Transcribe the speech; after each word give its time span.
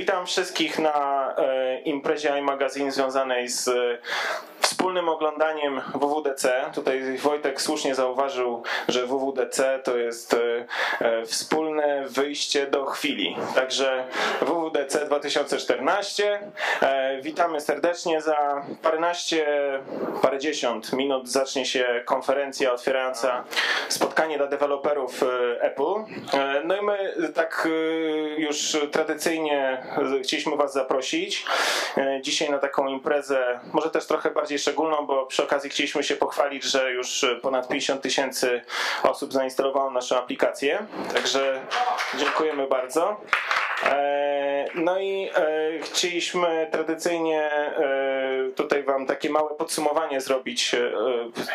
Witam 0.00 0.26
wszystkich 0.26 0.78
na 0.78 1.34
e, 1.36 1.80
imprezie 1.80 2.38
iMagazine 2.38 2.92
związanej 2.92 3.48
z 3.48 3.68
e, 3.68 3.98
wspólnym 4.60 5.08
oglądaniem 5.08 5.80
WWDC. 5.94 6.64
Tutaj 6.74 7.18
Wojtek 7.18 7.62
słusznie 7.62 7.94
zauważył, 7.94 8.62
że 8.88 9.06
WWDC 9.06 9.80
to 9.84 9.96
jest 9.96 10.36
e, 11.00 11.26
wspólne 11.26 12.04
wyjście 12.08 12.66
do 12.66 12.86
chwili. 12.86 13.36
Także 13.54 14.04
WWDC 14.40 15.06
2014. 15.06 16.40
E, 16.82 17.20
witamy 17.22 17.60
serdecznie. 17.60 18.20
Za 18.20 18.64
paręnaście, 18.82 19.46
parędziesiąt 20.22 20.92
minut 20.92 21.28
zacznie 21.28 21.66
się 21.66 22.02
konferencja 22.04 22.72
otwierająca 22.72 23.44
spotkanie 23.88 24.38
dla 24.38 24.46
deweloperów 24.46 25.24
Apple. 25.60 25.94
No 26.64 26.76
i 26.76 26.82
my 26.82 27.14
tak 27.34 27.68
już 28.38 28.76
tradycyjnie 28.92 29.82
chcieliśmy 30.24 30.56
Was 30.56 30.72
zaprosić 30.72 31.44
e, 31.96 32.20
dzisiaj 32.22 32.50
na 32.50 32.58
taką 32.58 32.88
imprezę, 32.88 33.60
może 33.72 33.90
też 33.90 34.06
trochę 34.06 34.30
bardziej 34.30 34.58
szczególną, 34.58 35.06
bo 35.06 35.26
przy 35.26 35.44
okazji 35.44 35.70
chcieliśmy 35.70 36.02
się 36.02 36.16
pochwalić, 36.16 36.64
że 36.64 36.92
już 36.92 37.26
ponad 37.42 37.68
50 37.68 38.02
tysięcy 38.02 38.62
osób 39.02 39.32
zainstalowało 39.32 39.90
naszą 39.90 40.16
aplikację. 40.16 40.86
Także 41.14 41.60
dziękujemy 42.18 42.66
bardzo. 42.66 43.20
E, 43.84 44.20
No 44.74 45.00
i 45.00 45.30
e, 45.34 45.78
chcieliśmy 45.80 46.68
tradycyjnie 46.72 47.50
e, 47.52 48.09
tutaj 48.56 48.82
Wam 48.82 49.06
takie 49.06 49.30
małe 49.30 49.54
podsumowanie 49.54 50.20
zrobić 50.20 50.74
e, 50.74 50.92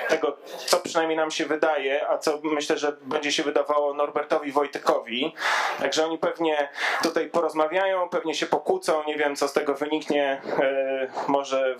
tego, 0.09 0.38
co 0.66 0.77
przynajmniej 0.77 1.18
nam 1.18 1.31
się 1.31 1.45
wydaje, 1.45 2.08
a 2.08 2.18
co 2.18 2.40
myślę, 2.44 2.77
że 2.77 2.98
będzie 3.02 3.31
się 3.31 3.44
wydawało 3.44 3.94
Norbertowi 3.94 4.52
Wojtekowi. 4.52 5.34
Także 5.79 6.05
oni 6.05 6.18
pewnie 6.18 6.70
tutaj 7.04 7.29
porozmawiają, 7.29 8.10
pewnie 8.10 8.35
się 8.35 8.46
pokłócą, 8.46 9.04
nie 9.07 9.15
wiem 9.15 9.35
co 9.35 9.48
z 9.48 9.54
tego 9.54 9.74
wyniknie. 9.74 10.41
E, 10.60 11.07
Może 11.27 11.76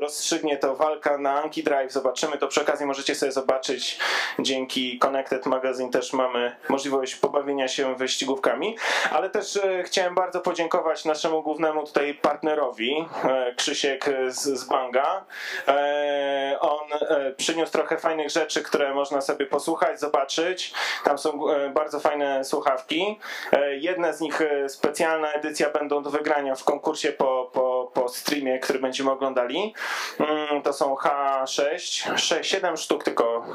rozstrzygnie 0.00 0.56
to 0.56 0.76
walka 0.76 1.18
na 1.18 1.42
Anki 1.42 1.62
Drive, 1.62 1.92
zobaczymy. 1.92 2.38
To 2.38 2.48
przy 2.48 2.60
okazji 2.60 2.86
możecie 2.86 3.14
sobie 3.14 3.32
zobaczyć. 3.32 3.98
Dzięki 4.38 4.98
Connected 4.98 5.46
Magazine 5.46 5.90
też 5.90 6.12
mamy 6.12 6.56
możliwość 6.68 7.16
pobawienia 7.16 7.68
się 7.68 7.94
wyścigówkami, 7.94 8.76
ale 9.12 9.30
też 9.30 9.56
e, 9.56 9.82
chciałem 9.82 10.14
bardzo 10.14 10.40
podziękować 10.40 11.04
naszemu 11.04 11.42
głównemu 11.42 11.86
tutaj 11.86 12.14
partnerowi, 12.14 13.04
e, 13.24 13.54
Krzysiek 13.54 14.04
z, 14.28 14.41
z 14.42 14.64
Banga. 14.64 15.24
E, 15.68 16.56
On 16.60 16.92
e, 17.00 17.32
przyniósł 17.32 17.72
trochę 17.72 17.96
fajnych 17.96 18.30
rzeczy, 18.30 18.62
które 18.62 18.94
można 18.94 19.20
sobie 19.20 19.46
posłuchać, 19.46 20.00
zobaczyć. 20.00 20.74
Tam 21.04 21.18
są 21.18 21.50
e, 21.50 21.70
bardzo 21.70 22.00
fajne 22.00 22.44
słuchawki. 22.44 23.18
E, 23.52 23.76
Jedne 23.76 24.14
z 24.14 24.20
nich, 24.20 24.40
specjalna 24.68 25.32
edycja, 25.32 25.70
będą 25.70 26.02
do 26.02 26.10
wygrania 26.10 26.54
w 26.54 26.64
konkursie 26.64 27.12
po, 27.12 27.50
po, 27.52 27.90
po 27.94 28.08
streamie, 28.08 28.58
który 28.58 28.78
będziemy 28.78 29.10
oglądali. 29.10 29.74
Mm, 30.18 30.62
To 30.62 30.72
są 30.72 30.94
H6, 30.94 32.16
6, 32.16 32.50
7 32.50 32.76
sztuk 32.76 33.04
tylko 33.04 33.46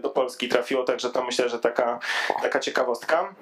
do 0.00 0.10
Polski 0.10 0.48
trafiło, 0.48 0.84
także 0.84 1.10
to 1.10 1.24
myślę, 1.24 1.48
że 1.48 1.58
taka, 1.58 1.98
taka 2.42 2.60
ciekawostka. 2.60 3.34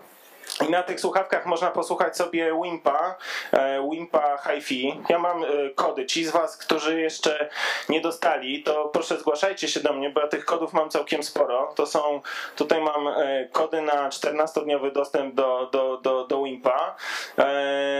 I 0.61 0.71
na 0.71 0.83
tych 0.83 1.01
słuchawkach 1.01 1.47
można 1.47 1.71
posłuchać 1.71 2.17
sobie 2.17 2.53
Wimpa, 2.63 3.17
e, 3.53 3.89
Wimpa 3.91 4.39
HiFi. 4.39 5.01
Ja 5.09 5.19
mam 5.19 5.45
e, 5.45 5.47
kody. 5.75 6.07
Ci 6.07 6.25
z 6.25 6.31
Was, 6.31 6.57
którzy 6.57 7.01
jeszcze 7.01 7.49
nie 7.89 8.01
dostali, 8.01 8.63
to 8.63 8.89
proszę 8.89 9.19
zgłaszajcie 9.19 9.69
się 9.69 9.81
do 9.81 9.93
mnie, 9.93 10.11
bo 10.11 10.21
ja 10.21 10.29
tych 10.29 10.45
kodów 10.45 10.73
mam 10.73 10.91
całkiem 10.91 11.23
sporo. 11.23 11.73
To 11.75 11.87
są, 11.87 12.21
tutaj 12.57 12.81
mam 12.81 13.09
e, 13.09 13.49
kody 13.53 13.83
na 13.83 14.09
14-dniowy 14.09 14.93
dostęp 14.93 15.35
do, 15.35 15.69
do, 15.73 15.97
do, 15.97 16.27
do 16.27 16.43
Wimpa. 16.43 16.97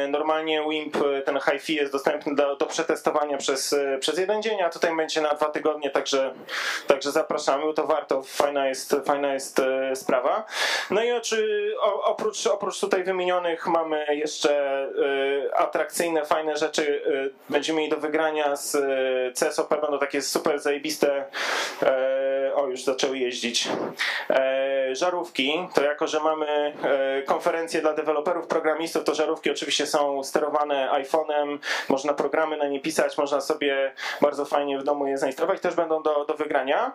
Normalnie 0.09 0.65
Wimp, 0.71 0.97
ten 1.25 1.41
HiFi 1.41 1.75
jest 1.75 1.93
dostępny 1.93 2.35
do, 2.35 2.57
do 2.57 2.67
przetestowania 2.67 3.37
przez, 3.37 3.75
przez 4.01 4.19
jeden 4.19 4.43
dzień, 4.43 4.63
a 4.63 4.71
tutaj 4.71 4.97
będzie 4.97 5.21
na 5.21 5.35
dwa 5.35 5.47
tygodnie, 5.47 5.91
także, 5.91 6.35
także 6.87 7.13
zapraszamy, 7.13 7.75
to 7.75 7.87
warto, 7.87 8.23
fajna 8.23 8.67
jest, 8.67 8.97
fajna 9.07 9.33
jest 9.35 9.61
sprawa. 9.95 10.45
No 10.91 11.05
i 11.05 11.13
oczy, 11.13 11.71
o, 11.81 12.15
oprócz, 12.47 12.65
oprócz 12.65 12.81
tutaj 12.81 13.05
wymienionych 13.05 13.67
mamy 13.67 14.07
jeszcze 14.11 14.83
e, 15.51 15.57
atrakcyjne, 15.57 16.25
fajne 16.25 16.57
rzeczy. 16.57 17.03
e, 17.07 17.53
Będziemy 17.53 17.79
mieli 17.79 17.91
do 17.91 17.97
wygrania 17.97 18.57
z 18.57 18.75
e, 18.75 19.49
CSOP, 19.49 19.69
będą 19.81 19.99
takie 19.99 20.23
super 20.23 20.59
zajebiste. 20.61 21.25
E, 21.83 22.53
o, 22.55 22.67
już 22.67 22.85
zaczęły 22.85 23.19
jeździć. 23.19 23.69
E, 24.31 24.95
żarówki, 24.95 25.69
to 25.75 25.83
jako, 25.85 26.07
że 26.07 26.21
mamy 26.21 26.47
e, 26.83 27.23
konferencję 27.23 27.81
dla 27.81 27.93
deweloperów, 27.93 28.47
programistów, 28.47 29.05
to 29.05 29.15
żarówki 29.15 29.51
oczywiście 29.51 29.87
są 29.87 30.23
sterowane 30.23 30.89
iPhone'em, 30.93 31.59
można 31.89 32.15
programy 32.15 32.57
na 32.57 32.67
nie 32.69 32.81
pisać, 32.81 33.19
można 33.19 33.41
sobie 33.41 33.93
bardzo 34.21 34.45
fajnie 34.45 34.79
w 34.79 34.85
domu 34.85 35.07
je 35.07 35.19
zainstalować, 35.19 35.61
też 35.61 35.75
będą 35.75 36.03
do, 36.03 36.25
do 36.25 36.35
wygrania. 36.35 36.93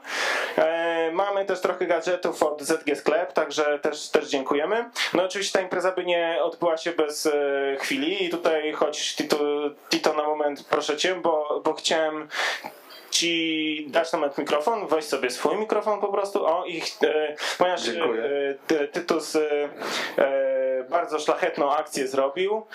E, 0.58 1.12
mamy 1.14 1.46
też 1.46 1.62
trochę 1.62 1.86
gadżetów 1.86 2.44
od 2.44 2.62
ZG 2.62 2.96
Sklep, 2.96 3.34
także 3.34 3.80
też, 3.80 4.10
też 4.10 4.28
dziękujemy. 4.28 4.90
No 5.14 5.24
oczywiście 5.24 5.39
ta 5.52 5.62
impreza 5.62 5.92
by 5.92 6.06
nie 6.06 6.38
odbyła 6.44 6.78
się 6.78 6.92
bez 6.92 7.26
e, 7.26 7.32
chwili 7.80 8.24
i 8.26 8.30
tutaj 8.30 8.72
choć 8.74 9.16
Tito, 9.16 9.38
Tito 9.90 10.14
na 10.14 10.24
moment 10.24 10.64
proszę 10.70 10.98
cię, 10.98 11.16
bo, 11.16 11.62
bo 11.64 11.74
chciałem 11.74 12.28
ci 13.12 13.86
dać 13.90 14.12
na 14.12 14.18
moment 14.20 14.38
mikrofon, 14.38 14.88
weź 14.88 15.06
sobie 15.06 15.30
swój 15.30 15.58
mikrofon 15.58 16.02
po 16.02 16.08
prostu, 16.08 16.46
o 16.46 16.66
i 16.66 16.82
e, 17.04 17.36
ponieważ 17.58 17.88
e, 17.88 17.94
ty- 18.68 18.88
Tytus 18.88 19.36
e, 19.36 19.40
e, 20.18 20.84
bardzo 20.90 21.20
szlachetną 21.20 21.72
akcję 21.76 22.08
zrobił. 22.08 22.66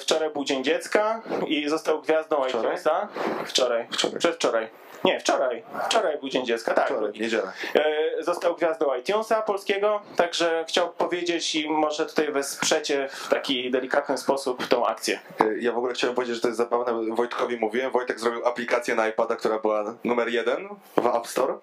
Wczoraj 0.00 0.30
był 0.30 0.44
Dzień 0.44 0.64
Dziecka 0.64 1.22
i 1.46 1.68
został 1.68 2.02
gwiazdą 2.02 2.36
Wczoraj? 2.36 2.50
iTunesa. 2.50 3.08
Wczoraj. 3.46 3.86
Wczoraj. 3.92 4.18
Przedwczoraj. 4.18 4.68
Nie, 5.04 5.20
wczoraj. 5.20 5.62
Wczoraj 5.86 6.18
był 6.18 6.28
Dzień 6.28 6.46
Dziecka, 6.46 6.74
tak. 6.74 6.86
Wczoraj, 6.86 7.12
niedziela. 7.12 7.52
E, 7.74 8.06
Został 8.22 8.54
gwiazdą 8.54 8.94
iTunesa 8.94 9.42
polskiego, 9.42 10.00
także 10.16 10.64
chciał 10.68 10.92
powiedzieć 10.92 11.54
i 11.54 11.70
może 11.70 12.06
tutaj 12.06 12.32
wesprzecie 12.32 13.08
w 13.12 13.28
taki 13.28 13.70
delikatny 13.70 14.18
sposób 14.18 14.66
tą 14.66 14.86
akcję. 14.86 15.20
Y, 15.40 15.58
Ja 15.60 15.72
w 15.72 15.78
ogóle 15.78 15.94
chciałem 15.94 16.14
powiedzieć, 16.14 16.36
że 16.36 16.42
to 16.42 16.48
jest 16.48 16.58
zabawne. 16.58 17.14
Wojtkowi 17.14 17.56
mówiłem. 17.56 17.90
Wojtek 17.90 18.20
zrobił 18.20 18.46
aplikację 18.46 18.94
na 18.94 19.08
iPada, 19.08 19.36
która 19.36 19.58
była 19.58 19.94
numer 20.04 20.28
jeden 20.28 20.68
w 20.96 21.06
App 21.06 21.26
Store. 21.26 21.54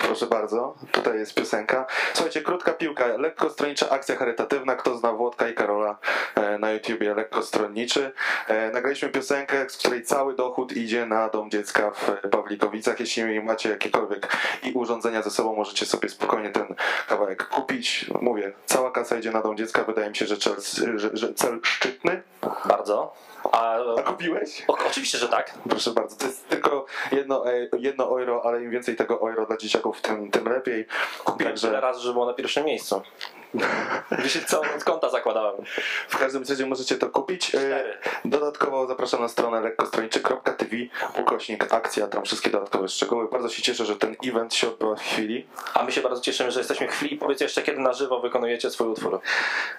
Proszę 0.00 0.26
bardzo, 0.26 0.74
tutaj 0.92 1.18
jest 1.18 1.34
piosenka. 1.34 1.86
Słuchajcie, 2.14 2.42
krótka 2.42 2.72
piłka, 2.72 3.06
lekkostronnicza 3.06 3.90
akcja 3.90 4.16
charytatywna. 4.16 4.76
Kto 4.76 4.96
zna 4.98 5.12
Włodka 5.12 5.48
i 5.48 5.54
Karola 5.54 5.98
e, 6.34 6.58
na 6.58 6.72
YouTubie, 6.72 7.14
lekkostronniczy. 7.14 8.12
E, 8.48 8.70
Nagraliśmy 8.70 9.08
piosenkę, 9.08 9.70
z 9.70 9.76
której 9.76 10.02
cały 10.02 10.34
dochód 10.34 10.72
idzie 10.76 11.06
na 11.06 11.28
dom 11.28 11.50
dziecka 11.50 11.90
w 11.90 12.28
Pawlikowicach. 12.30 13.00
Jeśli 13.00 13.40
macie 13.42 13.70
jakiekolwiek 13.70 14.28
i 14.62 14.72
urządzenia 14.72 15.22
ze 15.22 15.30
sobą, 15.30 15.56
możecie 15.56 15.86
sobie 15.86 16.08
spokojnie 16.08 16.50
ten 16.50 16.74
kawałek 17.08 17.48
kupić. 17.48 18.10
Mówię, 18.20 18.52
cała 18.66 18.90
kasa 18.90 19.16
idzie 19.18 19.30
na 19.30 19.42
dom 19.42 19.56
dziecka. 19.56 19.84
Wydaje 19.84 20.08
mi 20.10 20.16
się, 20.16 20.26
że 20.26 20.36
cel, 20.36 20.54
że, 20.98 21.10
że 21.12 21.34
cel 21.34 21.60
szczytny. 21.62 22.22
Bardzo. 22.64 23.14
A, 23.52 23.76
A 23.98 24.02
kupiłeś? 24.02 24.64
o, 24.68 24.76
oczywiście, 24.88 25.18
że 25.18 25.28
tak. 25.28 25.54
Proszę 25.68 25.90
bardzo, 25.90 26.16
to 26.16 26.26
jest 26.26 26.48
tylko 26.48 26.86
jedno, 27.12 27.52
e, 27.52 27.68
jedno 27.78 28.04
euro, 28.20 28.42
ale 28.44 28.62
im 28.64 28.70
więcej 28.70 28.96
tego 28.96 29.20
euro 29.20 29.46
dla 29.46 29.56
dzieciaków, 29.56 29.89
tym, 30.02 30.30
tym 30.30 30.48
lepiej. 30.48 30.86
Kupiłem 31.24 31.56
tyle 31.56 31.80
razy, 31.80 32.00
że 32.00 32.12
było 32.12 32.26
na 32.26 32.32
pierwszym 32.32 32.64
miejscu. 32.64 33.02
Wiecie, 34.18 34.40
całą 34.40 34.64
noc 34.64 34.84
konta 34.84 35.10
zakładałem. 35.10 35.54
w 36.08 36.18
każdym 36.18 36.44
razie 36.48 36.66
możecie 36.66 36.96
to 36.96 37.08
kupić. 37.10 37.54
E, 37.54 37.58
Cztery. 37.58 37.98
Dodatkowo 38.24 38.86
zapraszam 38.86 39.20
na 39.20 39.28
stronę 39.28 39.60
lekkostronniczy.tv 39.60 40.76
ukośnik 41.18 41.74
akcja, 41.74 42.06
tam 42.06 42.24
wszystkie 42.24 42.50
dodatkowe 42.50 42.88
szczegóły. 42.88 43.28
Bardzo 43.28 43.48
się 43.48 43.62
cieszę, 43.62 43.84
że 43.86 43.96
ten 43.96 44.16
event 44.26 44.54
się 44.54 44.68
odbywa 44.68 44.94
w 44.96 45.00
chwili. 45.00 45.46
A 45.74 45.82
my 45.82 45.92
się 45.92 46.00
bardzo 46.00 46.20
cieszymy, 46.20 46.50
że 46.50 46.60
jesteśmy 46.60 46.88
w 46.88 46.90
chwili. 46.90 47.16
Powiedz 47.16 47.40
jeszcze, 47.40 47.62
kiedy 47.62 47.78
na 47.80 47.92
żywo 47.92 48.20
wykonujecie 48.20 48.70
swój 48.70 48.86
utwór. 48.88 49.20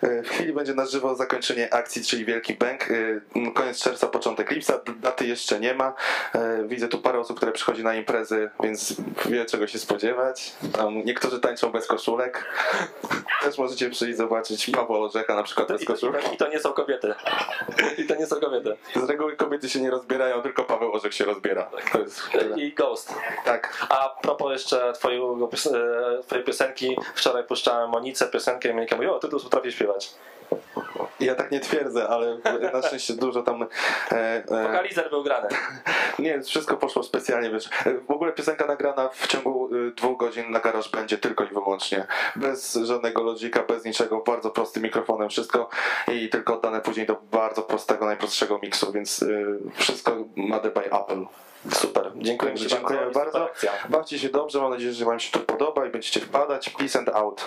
E, 0.03 0.23
W 0.23 0.29
chwili 0.29 0.53
będzie 0.53 0.73
na 0.73 0.85
żywo 0.85 1.15
zakończenie 1.15 1.73
akcji, 1.73 2.03
czyli 2.05 2.25
Wielki 2.25 2.53
Bęk. 2.53 2.91
E, 2.91 3.51
Koniec 3.53 3.79
czerwca, 3.83 4.07
początek 4.07 4.51
lipca. 4.51 4.79
Daty 5.01 5.27
jeszcze 5.27 5.59
nie 5.59 5.73
ma. 5.73 5.93
Widzę 6.65 6.87
tu 6.87 6.97
parę 6.99 7.19
osób, 7.19 7.37
które 7.37 7.51
przychodzi 7.51 7.83
na 7.83 7.95
imprezy, 7.95 8.49
więc 8.63 8.95
wie 9.25 9.45
czego 9.45 9.67
się 9.67 9.79
spodziewać. 9.79 10.53
Tam 10.73 11.05
niektórzy 11.05 11.39
tańczą 11.39 11.71
bez 11.71 11.87
koszulek. 11.87 12.45
Też 13.43 13.57
możecie 13.61 13.89
przyjść 13.89 14.17
zobaczyć 14.17 14.71
Pawła 14.71 14.99
Orzecha 14.99 15.35
na 15.35 15.43
przykład 15.43 15.67
bez 15.67 15.85
to, 15.85 15.93
i, 15.93 16.33
I 16.33 16.37
to 16.37 16.47
nie 16.47 16.59
są 16.59 16.73
kobiety. 16.73 17.13
I 17.97 18.05
to 18.07 18.15
nie 18.15 18.27
są 18.27 18.35
kobiety. 18.35 18.77
Z 18.95 19.09
reguły 19.09 19.35
kobiety 19.35 19.69
się 19.69 19.81
nie 19.81 19.91
rozbierają, 19.91 20.41
tylko 20.41 20.63
Paweł 20.63 20.93
Orzech 20.93 21.13
się 21.13 21.25
rozbiera. 21.25 21.69
Tyle. 22.31 22.59
I 22.59 22.73
Ghost. 22.73 23.13
Tak. 23.45 23.87
A 23.89 24.09
propos 24.21 24.51
jeszcze 24.51 24.93
twojego, 24.93 25.49
e, 25.53 26.23
twojej 26.23 26.45
piosenki, 26.45 26.97
wczoraj 27.15 27.43
puszczałem 27.43 27.89
Monice 27.89 28.27
piosenkę 28.27 28.69
i 28.69 28.73
Monika 28.73 28.95
mówi, 28.95 29.07
o, 29.07 29.19
ty 29.19 29.27
tu 29.29 29.39
potrafisz 29.39 29.75
śpiewać. 29.75 30.13
Ja 31.21 31.35
tak 31.35 31.51
nie 31.51 31.59
twierdzę, 31.59 32.07
ale 32.07 32.37
na 32.73 32.81
szczęście 32.81 33.13
dużo 33.13 33.43
tam... 33.43 33.63
E, 34.11 34.15
e, 34.15 34.63
Wokalizer 34.63 35.09
był 35.09 35.23
grany. 35.23 35.47
nie, 36.19 36.41
wszystko 36.41 36.77
poszło 36.77 37.03
specjalnie, 37.03 37.49
wiesz. 37.49 37.69
W 38.07 38.11
ogóle 38.11 38.31
piosenka 38.31 38.65
nagrana 38.65 39.09
w 39.09 39.27
ciągu 39.27 39.75
y, 39.75 39.91
dwóch 39.91 40.17
godzin 40.19 40.51
na 40.51 40.59
garaż 40.59 40.89
będzie 40.89 41.17
tylko 41.17 41.43
i 41.43 41.47
wyłącznie. 41.47 42.07
Bez 42.35 42.73
żadnego 42.73 43.23
lodzika, 43.23 43.63
bez 43.63 43.85
niczego, 43.85 44.19
bardzo 44.19 44.49
prostym 44.49 44.83
mikrofonem, 44.83 45.29
wszystko 45.29 45.69
i 46.13 46.29
tylko 46.29 46.53
oddane 46.53 46.81
później 46.81 47.05
do 47.05 47.21
bardzo 47.31 47.61
prostego, 47.61 48.05
najprostszego 48.05 48.59
miksu, 48.63 48.91
więc 48.91 49.21
y, 49.21 49.59
wszystko 49.75 50.15
made 50.35 50.71
by 50.71 50.85
Apple. 50.85 51.25
Super, 51.69 52.11
dziękuję 52.15 52.53
Dziękuję 52.55 52.99
bardzo. 52.99 53.19
bardzo. 53.19 53.47
Bawcie 53.89 54.19
się 54.19 54.29
dobrze, 54.29 54.59
mam 54.61 54.71
nadzieję, 54.71 54.93
że 54.93 55.05
Wam 55.05 55.19
się 55.19 55.31
to 55.31 55.39
podoba 55.39 55.85
i 55.85 55.89
będziecie 55.89 56.19
wpadać. 56.19 56.69
Peace 56.69 56.99
and 56.99 57.09
out. 57.09 57.45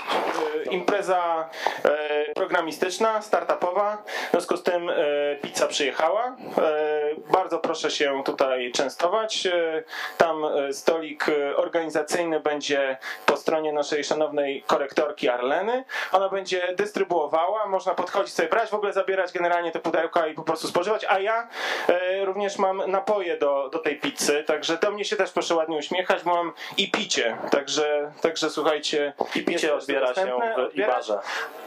E, 0.66 0.70
impreza 0.70 1.48
e, 1.84 2.34
programistyczna, 2.34 3.22
startupowa. 3.22 4.02
W 4.28 4.30
związku 4.30 4.56
z 4.56 4.62
tym 4.62 4.90
e, 4.90 4.94
pizza 5.42 5.66
przyjechała. 5.66 6.36
E, 6.58 7.32
bardzo 7.32 7.58
proszę 7.58 7.90
się 7.90 8.22
tutaj 8.24 8.72
częstować. 8.72 9.46
E, 9.46 9.82
tam 10.18 10.44
e, 10.44 10.72
stolik 10.72 11.26
organizacyjny 11.56 12.40
będzie 12.40 12.96
po 13.26 13.36
stronie 13.36 13.72
naszej 13.72 14.04
szanownej 14.04 14.62
korektorki 14.66 15.28
Arleny. 15.28 15.84
Ona 16.12 16.28
będzie 16.28 16.74
dystrybuowała. 16.76 17.66
Można 17.66 17.94
podchodzić 17.94 18.34
sobie, 18.34 18.48
brać, 18.48 18.70
w 18.70 18.74
ogóle 18.74 18.92
zabierać 18.92 19.32
generalnie 19.32 19.72
te 19.72 19.80
pudełka 19.80 20.26
i 20.26 20.34
po 20.34 20.42
prostu 20.42 20.68
spożywać. 20.68 21.06
A 21.08 21.18
ja 21.18 21.48
również 22.24 22.58
mam 22.58 22.90
napoje 22.90 23.36
do, 23.38 23.68
do 23.72 23.78
tej 23.78 24.03
pizzy, 24.04 24.44
także 24.46 24.76
do 24.76 24.90
mnie 24.90 25.04
się 25.04 25.16
też 25.16 25.30
proszę 25.30 25.54
ładnie 25.54 25.76
uśmiechać, 25.76 26.22
bo 26.22 26.34
mam 26.34 26.52
i 26.76 26.90
picie. 26.90 27.36
Także, 27.50 28.12
także 28.20 28.50
słuchajcie. 28.50 29.12
I 29.34 29.42
picie 29.44 29.74
odbiera 29.74 30.14
się 30.14 30.38
w. 30.72 30.76
Ibarze. 30.76 31.18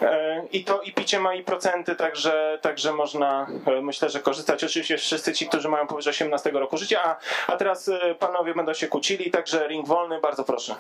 E, 0.01 0.42
I 0.51 0.63
to 0.63 0.81
i 0.81 0.94
picie 0.94 1.19
ma 1.19 1.34
i 1.34 1.44
procenty, 1.44 1.95
także, 1.95 2.60
także 2.62 2.94
można 2.94 3.48
e, 3.68 3.81
myślę, 3.81 4.10
że 4.10 4.19
korzystać. 4.19 4.63
Oczywiście 4.63 4.98
wszyscy 4.98 5.34
ci, 5.34 5.48
którzy 5.48 5.69
mają 5.69 5.88
powyżej 5.88 6.12
18 6.12 6.51
roku 6.51 6.78
życia, 6.78 7.04
a, 7.04 7.18
a 7.54 7.57
teraz 7.57 7.88
e, 7.88 8.16
panowie 8.16 8.54
będą 8.54 8.74
się 8.74 8.88
kłócili, 8.88 9.31
także 9.31 9.68
ring 9.68 9.88
wolny, 9.88 10.19
bardzo 10.19 10.44
proszę. 10.44 10.75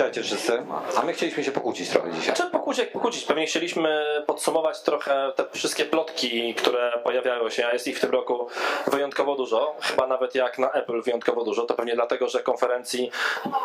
Witajcie 0.00 0.22
wszyscy. 0.22 0.62
A 0.96 1.02
my 1.02 1.12
chcieliśmy 1.12 1.44
się 1.44 1.52
pokłócić 1.52 1.88
trochę 1.88 2.12
dzisiaj. 2.12 2.34
Czy 2.34 2.46
pokłócić 2.46 2.86
pokłócić? 2.86 3.24
Pewnie 3.24 3.46
chcieliśmy 3.46 4.04
podsumować 4.26 4.80
trochę 4.80 5.32
te 5.36 5.44
wszystkie 5.52 5.84
plotki, 5.84 6.54
które 6.54 6.92
pojawiają 7.04 7.50
się, 7.50 7.66
a 7.66 7.72
jest 7.72 7.86
ich 7.88 7.98
w 7.98 8.00
tym 8.00 8.10
roku 8.10 8.48
wyjątkowo 8.86 9.36
dużo. 9.36 9.76
Chyba 9.80 10.06
nawet 10.06 10.34
jak 10.34 10.58
na 10.58 10.70
Apple 10.72 11.02
wyjątkowo 11.02 11.44
dużo. 11.44 11.62
To 11.62 11.74
pewnie 11.74 11.94
dlatego, 11.94 12.28
że 12.28 12.42
konferencji 12.42 13.10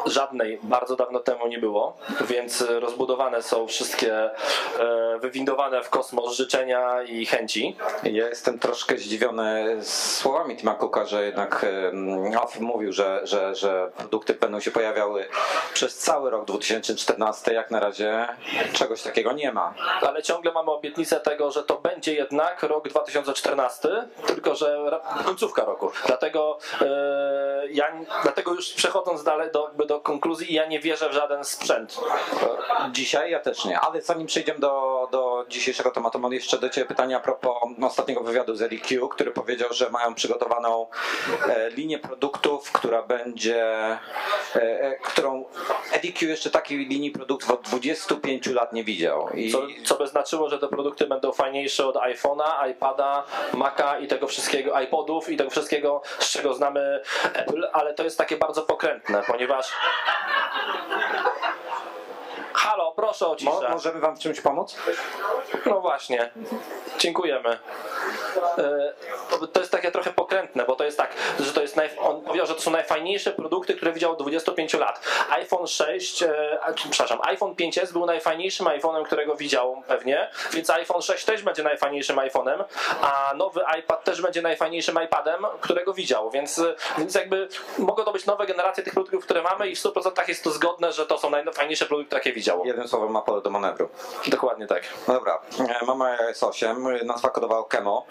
żadnej 0.05 0.59
bardzo 0.63 0.95
dawno 0.95 1.19
temu 1.19 1.47
nie 1.47 1.59
było, 1.59 1.97
więc 2.21 2.61
rozbudowane 2.61 3.41
są 3.41 3.67
wszystkie 3.67 4.13
e, 4.79 5.19
wywindowane 5.19 5.83
w 5.83 5.89
kosmos 5.89 6.35
życzenia 6.35 7.03
i 7.03 7.25
chęci. 7.25 7.77
Ja 8.03 8.27
jestem 8.27 8.59
troszkę 8.59 8.97
zdziwiony 8.97 9.77
słowami 9.81 10.57
Tima 10.57 10.75
Cooka, 10.75 11.05
że 11.05 11.25
jednak 11.25 11.65
Alf 12.41 12.59
mówił, 12.59 12.93
że, 12.93 13.21
że, 13.23 13.55
że 13.55 13.91
produkty 13.97 14.33
będą 14.33 14.59
się 14.59 14.71
pojawiały 14.71 15.25
przez 15.73 15.97
cały 15.97 16.24
rok 16.29 16.45
2014. 16.45 17.53
Jak 17.53 17.71
na 17.71 17.79
razie 17.79 18.27
czegoś 18.73 19.01
takiego 19.01 19.31
nie 19.31 19.51
ma. 19.51 19.73
ale 20.01 20.23
ciągle 20.23 20.51
mamy 20.51 20.71
obietnicę 20.71 21.19
tego, 21.19 21.51
że 21.51 21.63
to 21.63 21.75
będzie 21.77 22.13
jednak 22.13 22.63
rok 22.63 22.89
2014, 22.89 24.07
tylko 24.27 24.55
że 24.55 24.99
końcówka 25.25 25.65
roku. 25.65 25.91
Dlatego 26.07 26.57
e, 26.81 27.67
ja, 27.71 27.85
dlatego 28.23 28.53
już 28.53 28.73
przechodząc 28.73 29.23
dalej 29.23 29.51
do, 29.51 29.71
do 29.87 29.99
konkluzji, 29.99 30.53
ja 30.53 30.65
nie 30.65 30.79
wierzę 30.79 31.09
w 31.09 31.13
żaden 31.13 31.43
sprzęt. 31.43 31.99
Dzisiaj 32.91 33.31
ja 33.31 33.39
też 33.39 33.65
nie, 33.65 33.79
ale 33.79 34.01
zanim 34.01 34.27
przejdziemy 34.27 34.59
do, 34.59 35.07
do 35.11 35.45
dzisiejszego 35.49 35.91
tematu, 35.91 36.19
mam 36.19 36.33
jeszcze 36.33 36.57
do 36.57 36.69
Ciebie 36.69 36.87
pytanie 36.87 37.17
a 37.17 37.19
propos 37.19 37.55
ostatniego 37.81 38.21
wywiadu 38.21 38.55
z 38.55 38.61
EDQ, 38.61 39.09
który 39.09 39.31
powiedział, 39.31 39.69
że 39.73 39.89
mają 39.89 40.13
przygotowaną 40.13 40.87
e, 41.49 41.69
linię 41.69 41.99
produktów, 41.99 42.71
która 42.71 43.01
będzie, 43.03 43.65
e, 43.65 43.99
e, 44.55 44.95
EDQ 46.15 46.29
jeszcze 46.29 46.49
takiej 46.49 46.77
linii 46.77 47.11
produktów 47.11 47.51
od 47.51 47.61
25 47.61 48.47
lat 48.47 48.73
nie 48.73 48.83
widział. 48.83 49.29
I 49.29 49.51
Co, 49.51 49.67
co 49.83 49.95
by 49.95 50.07
znaczyło, 50.07 50.49
że 50.49 50.59
te 50.59 50.67
produkty 50.67 51.07
będą 51.07 51.31
fajniejsze 51.31 51.87
od 51.87 51.95
iPhone'a, 51.95 52.69
iPada, 52.71 53.23
Maca 53.53 53.99
i 53.99 54.07
tego 54.07 54.27
wszystkiego, 54.27 54.81
iPodów 54.81 55.29
i 55.29 55.37
tego 55.37 55.49
wszystkiego, 55.49 56.01
z 56.19 56.31
czego 56.31 56.53
znamy 56.53 57.01
Apple, 57.33 57.67
ale 57.73 57.93
to 57.93 58.03
jest 58.03 58.17
takie 58.17 58.37
bardzo 58.37 58.61
pokrętne, 58.61 59.23
ponieważ 59.27 59.71
Halo, 62.53 62.84
proszę 62.95 63.25
o 63.25 63.29
Mo, 63.29 63.35
ciszę. 63.35 63.69
możemy 63.69 63.99
Wam 63.99 64.15
w 64.15 64.19
czymś 64.19 64.41
pomóc? 64.41 64.75
No 65.65 65.81
właśnie. 65.81 66.31
Dziękujemy. 66.97 67.59
E, 68.57 68.93
to- 69.53 69.59
jest 69.59 69.71
takie 69.71 69.91
trochę 69.91 70.13
pokrętne, 70.13 70.65
bo 70.65 70.75
to 70.75 70.83
jest 70.83 70.97
tak, 70.97 71.13
że 71.39 71.53
to 71.53 71.61
jest 71.61 71.75
naj... 71.75 71.89
on 71.99 72.21
powiedział, 72.21 72.47
że 72.47 72.55
to 72.55 72.61
są 72.61 72.71
najfajniejsze 72.71 73.31
produkty, 73.31 73.73
które 73.73 73.91
widział 73.91 74.11
od 74.11 74.19
25 74.19 74.73
lat. 74.73 74.99
iPhone 75.29 75.67
6, 75.67 76.23
e, 76.23 76.59
przepraszam, 76.89 77.19
iPhone 77.21 77.53
5S 77.53 77.91
był 77.91 78.05
najfajniejszym 78.05 78.65
iPhone'em, 78.65 79.05
którego 79.05 79.35
widział 79.35 79.83
pewnie, 79.87 80.29
więc 80.53 80.69
iPhone 80.69 81.01
6 81.01 81.25
też 81.25 81.43
będzie 81.43 81.63
najfajniejszym 81.63 82.15
iPhone'em, 82.15 82.63
a 83.01 83.33
nowy 83.35 83.61
iPad 83.79 84.03
też 84.03 84.21
będzie 84.21 84.41
najfajniejszym 84.41 84.99
iPadem, 85.05 85.45
którego 85.61 85.93
widział, 85.93 86.31
więc, 86.31 86.61
więc 86.97 87.15
jakby 87.15 87.47
mogą 87.77 88.03
to 88.03 88.11
być 88.11 88.25
nowe 88.25 88.45
generacje 88.45 88.83
tych 88.83 88.93
produktów, 88.93 89.23
które 89.23 89.41
mamy 89.41 89.69
i 89.69 89.75
w 89.75 89.79
100% 89.79 90.27
jest 90.27 90.43
to 90.43 90.51
zgodne, 90.51 90.93
że 90.93 91.05
to 91.05 91.17
są 91.17 91.29
najfajniejsze 91.29 91.85
produkty, 91.85 92.15
jakie 92.15 92.33
widział. 92.33 92.65
Jednym 92.65 92.84
słowem 92.87 93.11
ma 93.11 93.21
pole 93.21 93.41
do 93.41 93.49
manewru. 93.49 93.89
Dokładnie 94.27 94.67
tak. 94.67 94.83
No 95.07 95.13
dobra, 95.13 95.39
e, 95.59 95.85
mamy 95.85 96.05
iOS 96.05 96.43
8, 96.43 97.05
nazwa 97.05 97.29
kodowa 97.29 97.63
Kemo. 97.69 98.05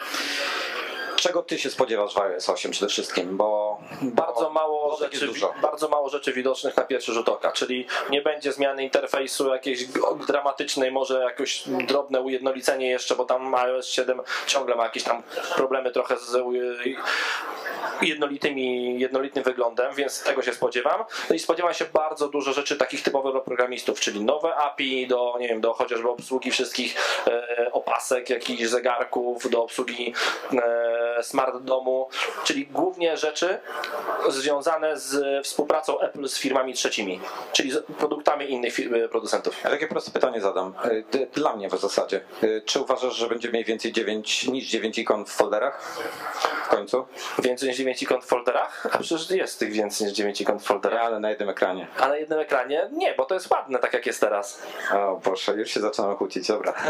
Czego 1.17 1.43
ty 1.43 1.59
się 1.59 1.71
spodziewasz 1.71 2.15
w 2.15 2.19
iOS 2.19 2.49
8 2.49 2.71
przede 2.71 2.89
wszystkim? 2.89 3.37
Bo 3.37 3.79
bardzo 4.03 4.41
bo 4.41 4.51
mało, 4.51 4.97
plotek 4.97 5.15
rzeczy, 5.15 5.47
bardzo 5.63 5.89
mało 5.89 6.09
rzeczy 6.09 6.33
widocznych 6.33 6.77
na 6.77 6.83
pierwszy 6.83 7.13
rzut 7.13 7.29
oka, 7.29 7.53
czyli 7.53 7.87
nie 8.11 8.23
będzie 8.23 8.53
zmiany 8.53 8.85
interfejsu 8.85 9.49
jakiejś 9.49 9.85
dramatycznej, 10.27 10.93
może 10.93 11.21
jakieś 11.21 11.63
drobne 11.69 12.21
ujednolicenie 12.21 12.91
jeszcze, 12.91 13.17
bo 13.17 13.25
tam 13.25 13.55
iOS 13.55 13.87
7 13.87 14.21
ciągle 14.47 14.75
ma 14.77 14.85
jakieś 14.85 15.03
tam 15.03 15.23
problemy 15.57 15.91
trochę 15.91 16.17
z 16.19 16.37
jednolitymi, 18.09 19.01
jednolitym 19.01 19.43
wyglądem, 19.43 19.95
więc 19.95 20.23
tego 20.23 20.43
się 20.43 20.53
spodziewam. 20.53 21.05
No 21.31 21.37
i 21.37 21.39
spodziewam 21.39 21.75
się 21.75 21.85
bardzo 21.93 22.29
dużo 22.29 22.53
rzeczy 22.53 22.77
takich 22.77 23.03
typowych 23.03 23.33
dla 23.33 23.41
programistów, 23.41 24.01
czyli 24.01 24.25
nowe 24.25 24.55
API 24.55 25.07
do, 25.07 25.37
nie 25.41 25.49
wiem, 25.49 25.61
do 25.61 25.75
chociażby 25.75 26.09
obsługi 26.09 26.51
wszystkich 26.51 26.97
e, 27.27 27.73
opasek, 27.73 28.31
jakichś 28.31 28.63
zegarków, 28.63 29.51
do 29.51 29.63
obsługi 29.63 30.13
e, 30.53 31.04
smart 31.23 31.57
domu, 31.63 32.09
czyli 32.45 32.67
głównie 32.67 33.17
rzeczy 33.17 33.59
związane 34.29 34.99
z 34.99 35.45
współpracą 35.47 36.01
Apple 36.01 36.29
z 36.29 36.39
firmami 36.39 36.75
trzecimi, 36.75 37.21
czyli 37.53 37.71
z 37.71 37.83
produktami 37.99 38.51
innych 38.51 38.75
fir- 38.79 39.09
producentów. 39.09 39.65
Ja 39.65 39.71
takie 39.71 39.87
proste 39.87 40.11
pytanie 40.11 40.41
zadam. 40.41 40.75
E, 40.85 41.27
Dla 41.27 41.57
mnie 41.57 41.69
w 41.69 41.79
zasadzie. 41.81 42.21
E, 42.43 42.61
Czy 42.61 42.81
uważasz, 42.81 43.15
że 43.15 43.29
będzie 43.29 43.49
mniej 43.51 43.65
więcej 43.65 43.93
9 43.93 44.47
niż 44.49 44.69
9 44.71 44.99
ikon 44.99 45.25
w 45.25 45.31
folderach? 45.31 45.99
W 46.65 46.69
końcu? 46.69 47.07
Więcej 47.39 47.69
niż 47.69 47.79
9 47.79 48.03
ikon 48.03 48.21
w 48.23 48.25
folderach? 48.27 48.87
A 48.93 48.99
przecież 48.99 49.31
jest 49.31 49.59
tych 49.59 49.73
więcej 49.73 50.07
niż 50.07 50.17
9 50.17 50.41
ikon 50.41 50.61
w 50.61 50.65
folderach. 50.65 51.03
ale 51.03 51.21
na 51.21 51.31
jednym 51.31 51.49
ekranie. 51.49 51.87
A 52.01 52.09
na 52.09 52.17
jednym 52.17 52.39
ekranie? 52.39 52.89
Nie, 52.93 53.15
bo 53.15 53.25
to 53.25 53.35
jest 53.35 53.51
ładne, 53.51 53.79
tak 53.79 53.93
jak 53.95 54.07
jest 54.07 54.21
teraz. 54.21 54.63
O 54.95 55.17
Boże, 55.25 55.53
już 55.53 55.71
się 55.71 55.81
zaczynamy 55.81 56.15
kłócić, 56.17 56.49
dobra. 56.49 56.75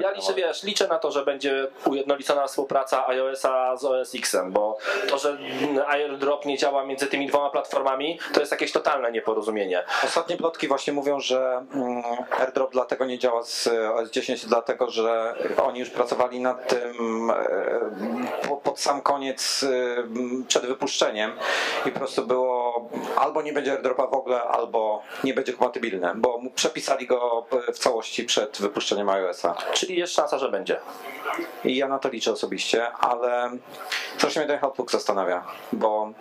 Ja 0.00 0.10
liczę, 0.10 0.34
wiesz, 0.34 0.62
liczę 0.62 0.88
na 0.88 0.98
to, 0.98 1.10
że 1.10 1.24
będzie 1.24 1.68
ujednolicona 1.84 2.46
współpraca 2.46 3.06
iOS-a 3.16 3.76
z 3.76 3.84
OS 3.84 4.14
X-em, 4.14 4.52
bo 4.52 4.78
to, 5.08 5.18
że 5.18 5.38
AirDrop 5.86 6.44
nie 6.46 6.58
działa 6.58 6.84
między 6.84 7.06
tymi 7.06 7.26
dwoma 7.26 7.50
platformami, 7.50 8.18
to 8.32 8.40
jest 8.40 8.52
jakieś 8.52 8.72
totalne 8.72 9.12
nieporozumienie. 9.12 9.84
Ostatnie 10.04 10.36
plotki 10.36 10.68
właśnie 10.68 10.92
mówią, 10.92 11.20
że 11.20 11.64
mm, 11.74 12.02
AirDrop 12.40 12.72
dlatego 12.72 13.04
nie 13.04 13.18
działa 13.18 13.42
z 13.42 13.68
OS 13.68 14.10
10, 14.10 14.46
dlatego 14.46 14.90
że 14.90 15.34
oni 15.64 15.80
już 15.80 15.90
pracowali 15.90 16.40
nad 16.40 16.68
tym 16.68 17.30
e, 17.30 18.48
po- 18.48 18.56
pod 18.56 18.80
sam 18.80 19.00
koniec 19.02 19.62
e, 19.62 20.44
przed 20.48 20.66
wypuszczeniem 20.66 21.32
i 21.86 21.90
po 21.90 21.98
prostu 21.98 22.26
było 22.26 22.55
albo 23.16 23.42
nie 23.42 23.52
będzie 23.52 23.72
AirDropa 23.72 24.06
w 24.06 24.14
ogóle, 24.14 24.42
albo 24.42 25.02
nie 25.24 25.34
będzie 25.34 25.52
kompatybilny, 25.52 26.12
bo 26.14 26.40
przepisali 26.54 27.06
go 27.06 27.46
w 27.74 27.78
całości 27.78 28.24
przed 28.24 28.58
wypuszczeniem 28.60 29.08
iOS-a. 29.08 29.54
Czyli 29.72 29.96
jest 29.96 30.12
szansa, 30.12 30.38
że 30.38 30.50
będzie. 30.50 30.80
I 31.64 31.76
ja 31.76 31.88
na 31.88 31.98
to 31.98 32.08
liczę 32.08 32.32
osobiście, 32.32 32.92
ale 32.92 33.50
troszkę 34.18 34.40
mnie 34.40 34.48
ten 34.48 34.58
Helpbook 34.58 34.90
zastanawia, 34.90 35.44
bo 35.72 36.12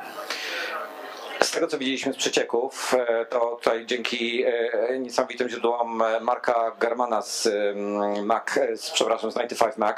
z 1.42 1.52
tego 1.52 1.68
co 1.68 1.78
widzieliśmy 1.78 2.14
z 2.14 2.18
przecieków, 2.18 2.94
e, 2.94 3.26
to 3.26 3.40
tutaj 3.40 3.86
dzięki 3.86 4.44
e, 4.46 5.00
niesamowitym 5.00 5.50
źródłom 5.50 6.02
e, 6.02 6.20
Marka 6.20 6.72
Germana 6.80 7.22
z 7.22 7.48
mm, 7.48 8.26
Mac, 8.26 8.44
z, 8.76 8.92
przepraszam, 8.92 9.32
z 9.32 9.34
95 9.34 9.78
Mac, 9.78 9.98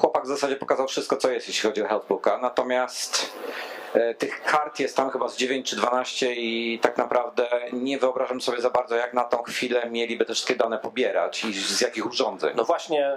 chłopak 0.00 0.24
w 0.24 0.26
zasadzie 0.26 0.56
pokazał 0.56 0.88
wszystko 0.88 1.16
co 1.16 1.30
jest, 1.30 1.48
jeśli 1.48 1.68
chodzi 1.68 1.82
o 1.82 1.88
Helpbooka, 1.88 2.38
natomiast 2.38 3.32
Tych 4.18 4.42
kart 4.42 4.80
jest 4.80 4.96
tam 4.96 5.10
chyba 5.10 5.28
z 5.28 5.36
9 5.36 5.70
czy 5.70 5.76
12 5.76 6.34
i 6.34 6.78
tak 6.82 6.98
naprawdę 6.98 7.48
nie 7.72 7.98
wyobrażam 7.98 8.40
sobie 8.40 8.60
za 8.60 8.70
bardzo, 8.70 8.96
jak 8.96 9.14
na 9.14 9.24
tą 9.24 9.42
chwilę 9.42 9.90
mieliby 9.90 10.24
te 10.24 10.34
wszystkie 10.34 10.56
dane 10.56 10.78
pobierać 10.78 11.44
i 11.44 11.52
z 11.52 11.80
jakich 11.80 12.06
urządzeń. 12.06 12.52
No 12.56 12.64
właśnie 12.64 13.16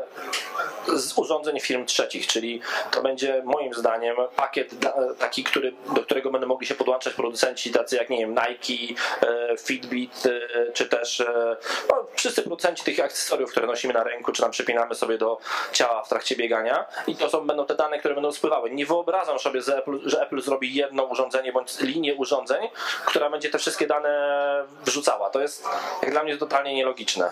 z 0.95 1.17
urządzeń 1.17 1.59
firm 1.59 1.85
trzecich, 1.85 2.27
czyli 2.27 2.61
to 2.91 3.01
będzie 3.01 3.41
moim 3.45 3.73
zdaniem 3.73 4.15
pakiet 4.35 4.71
taki, 5.19 5.43
który, 5.43 5.73
do 5.95 6.01
którego 6.01 6.31
będą 6.31 6.47
mogli 6.47 6.67
się 6.67 6.75
podłączać 6.75 7.13
producenci 7.13 7.71
tacy 7.71 7.95
jak 7.95 8.09
nie 8.09 8.17
wiem 8.17 8.35
Nike, 8.35 9.01
e, 9.21 9.57
Fitbit, 9.57 10.23
e, 10.25 10.71
czy 10.71 10.85
też 10.85 11.21
e, 11.21 11.57
no, 11.89 12.06
wszyscy 12.17 12.41
producenci 12.41 12.83
tych 12.83 12.99
akcesoriów, 12.99 13.51
które 13.51 13.67
nosimy 13.67 13.93
na 13.93 14.03
ręku, 14.03 14.31
czy 14.31 14.41
tam 14.41 14.51
przypinamy 14.51 14.95
sobie 14.95 15.17
do 15.17 15.37
ciała 15.71 16.03
w 16.03 16.09
trakcie 16.09 16.35
biegania 16.35 16.85
i 17.07 17.15
to 17.15 17.29
są, 17.29 17.47
będą 17.47 17.65
te 17.65 17.75
dane, 17.75 17.99
które 17.99 18.13
będą 18.13 18.31
spływały. 18.31 18.71
Nie 18.71 18.85
wyobrażam 18.85 19.39
sobie, 19.39 19.61
że 19.61 19.77
Apple, 19.77 19.99
że 20.05 20.21
Apple 20.21 20.41
zrobi 20.41 20.75
jedno 20.75 21.03
urządzenie 21.03 21.53
bądź 21.53 21.79
linię 21.79 22.15
urządzeń, 22.15 22.69
która 23.05 23.29
będzie 23.29 23.49
te 23.49 23.57
wszystkie 23.57 23.87
dane 23.87 24.63
wrzucała. 24.85 25.29
To 25.29 25.39
jest 25.39 25.65
jak 26.01 26.11
dla 26.11 26.23
mnie 26.23 26.37
totalnie 26.37 26.75
nielogiczne. 26.75 27.31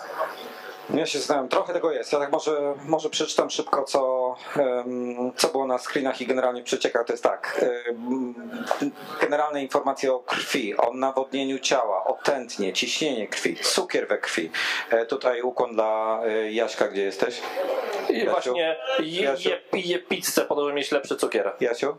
Ja 0.94 1.06
się 1.06 1.18
zastanawiam, 1.18 1.48
trochę 1.48 1.72
tego 1.72 1.92
jest. 1.92 2.12
Ja 2.12 2.18
tak 2.18 2.32
może, 2.32 2.74
może 2.84 3.10
przeczytam 3.10 3.50
szybko, 3.50 3.84
co, 3.84 3.98
co 5.36 5.48
było 5.48 5.66
na 5.66 5.78
screenach 5.78 6.20
i 6.20 6.26
generalnie 6.26 6.60
w 6.62 6.64
przeciekach. 6.64 7.06
To 7.06 7.12
jest 7.12 7.22
tak. 7.22 7.64
Generalne 9.20 9.62
informacje 9.62 10.12
o 10.12 10.18
krwi, 10.18 10.76
o 10.76 10.92
nawodnieniu 10.94 11.58
ciała, 11.58 12.04
o 12.04 12.18
tętnie, 12.24 12.72
ciśnienie 12.72 13.28
krwi, 13.28 13.56
cukier 13.56 14.08
we 14.08 14.18
krwi. 14.18 14.50
E, 14.90 15.06
Tutaj 15.06 15.42
ukłon 15.42 15.74
dla 15.74 16.20
e, 16.24 16.52
Jaśka, 16.52 16.88
gdzie 16.88 17.02
jesteś? 17.02 17.40
Jasiu? 18.10 18.30
właśnie 18.30 18.76
je, 18.98 19.22
Jasiu? 19.22 19.50
je, 19.50 19.60
je 19.72 19.98
pizzę 19.98 20.42
po 20.44 20.54
to, 20.54 20.60
żeby 20.64 20.72
mieć 20.74 20.92
lepszy 20.92 21.16
cukier. 21.16 21.52
Jasiu? 21.60 21.96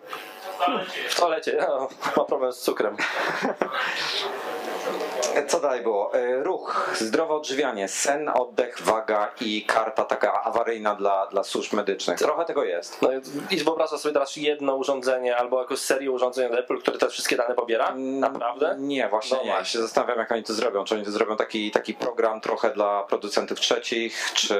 W 1.09 1.15
toalecie 1.15 1.65
no, 1.67 1.89
ma 2.17 2.23
problem 2.23 2.53
z 2.53 2.59
cukrem. 2.59 2.97
Co 5.47 5.59
dalej 5.59 5.81
było? 5.81 6.13
E, 6.13 6.43
Ruch, 6.43 6.91
zdrowe 6.95 7.33
odżywianie, 7.33 7.87
sen, 7.87 8.29
oddech, 8.29 8.81
waga 8.81 9.31
i 9.41 9.65
karta 9.65 10.05
taka 10.05 10.43
awaryjna 10.43 10.95
dla, 10.95 11.27
dla 11.27 11.43
służb 11.43 11.73
medycznych. 11.73 12.17
Trochę 12.19 12.45
tego 12.45 12.63
jest. 12.63 13.01
No 13.01 13.09
i 13.51 13.57
wyobrażasz 13.57 13.99
sobie 13.99 14.13
teraz 14.13 14.35
jedno 14.35 14.75
urządzenie 14.75 15.37
albo 15.37 15.59
jakąś 15.61 15.79
serię 15.79 16.11
urządzeń 16.11 16.51
od 16.51 16.59
Apple, 16.59 16.77
które 16.77 16.97
te 16.97 17.09
wszystkie 17.09 17.35
dane 17.35 17.55
pobiera? 17.55 17.93
Naprawdę? 17.95 18.75
Nie, 18.79 19.07
właśnie 19.09 19.37
No 19.37 19.43
nie. 19.43 19.49
Ja 19.49 19.65
się 19.65 19.79
zastanawiam, 19.79 20.17
jak 20.19 20.31
oni 20.31 20.43
to 20.43 20.53
zrobią. 20.53 20.83
Czy 20.83 20.95
oni 20.95 21.05
to 21.05 21.11
zrobią 21.11 21.37
taki, 21.37 21.71
taki 21.71 21.93
program 21.93 22.41
trochę 22.41 22.69
dla 22.69 23.03
producentów 23.03 23.59
trzecich, 23.59 24.31
czy 24.33 24.57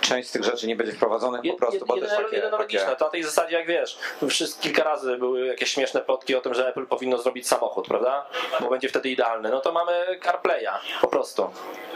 część 0.00 0.28
z 0.28 0.32
tych 0.32 0.44
rzeczy 0.44 0.66
nie 0.66 0.76
będzie 0.76 0.92
wprowadzonych 0.92 1.40
po 1.42 1.46
Jed- 1.48 1.56
prostu, 1.56 1.84
jed- 1.84 1.86
bo 1.86 1.94
też 1.94 2.02
jedyne, 2.02 2.24
takie, 2.24 2.36
jedyne 2.36 2.58
logiczne, 2.58 2.96
to 2.96 3.04
na 3.04 3.10
tej 3.10 3.22
zasadzie 3.22 3.56
jak 3.56 3.66
wiesz, 3.66 3.98
wszyscy 4.28 4.62
kilka 4.62 4.84
razy 4.84 5.16
były 5.18 5.46
jakieś 5.46 5.70
śmieszne 5.70 6.00
plotki 6.00 6.34
o 6.34 6.40
tym, 6.40 6.54
że 6.54 6.68
Apple 6.68 6.86
powinno 6.86 7.18
zrobić 7.18 7.48
samochód, 7.48 7.88
prawda? 7.88 8.26
Bo 8.60 8.70
będzie 8.70 8.88
wtedy 8.88 9.10
idealny. 9.10 9.50
No 9.50 9.60
to 9.60 9.71
mamy 9.72 10.20
CarPlaya, 10.24 10.80
po 11.00 11.08
prostu. 11.08 11.50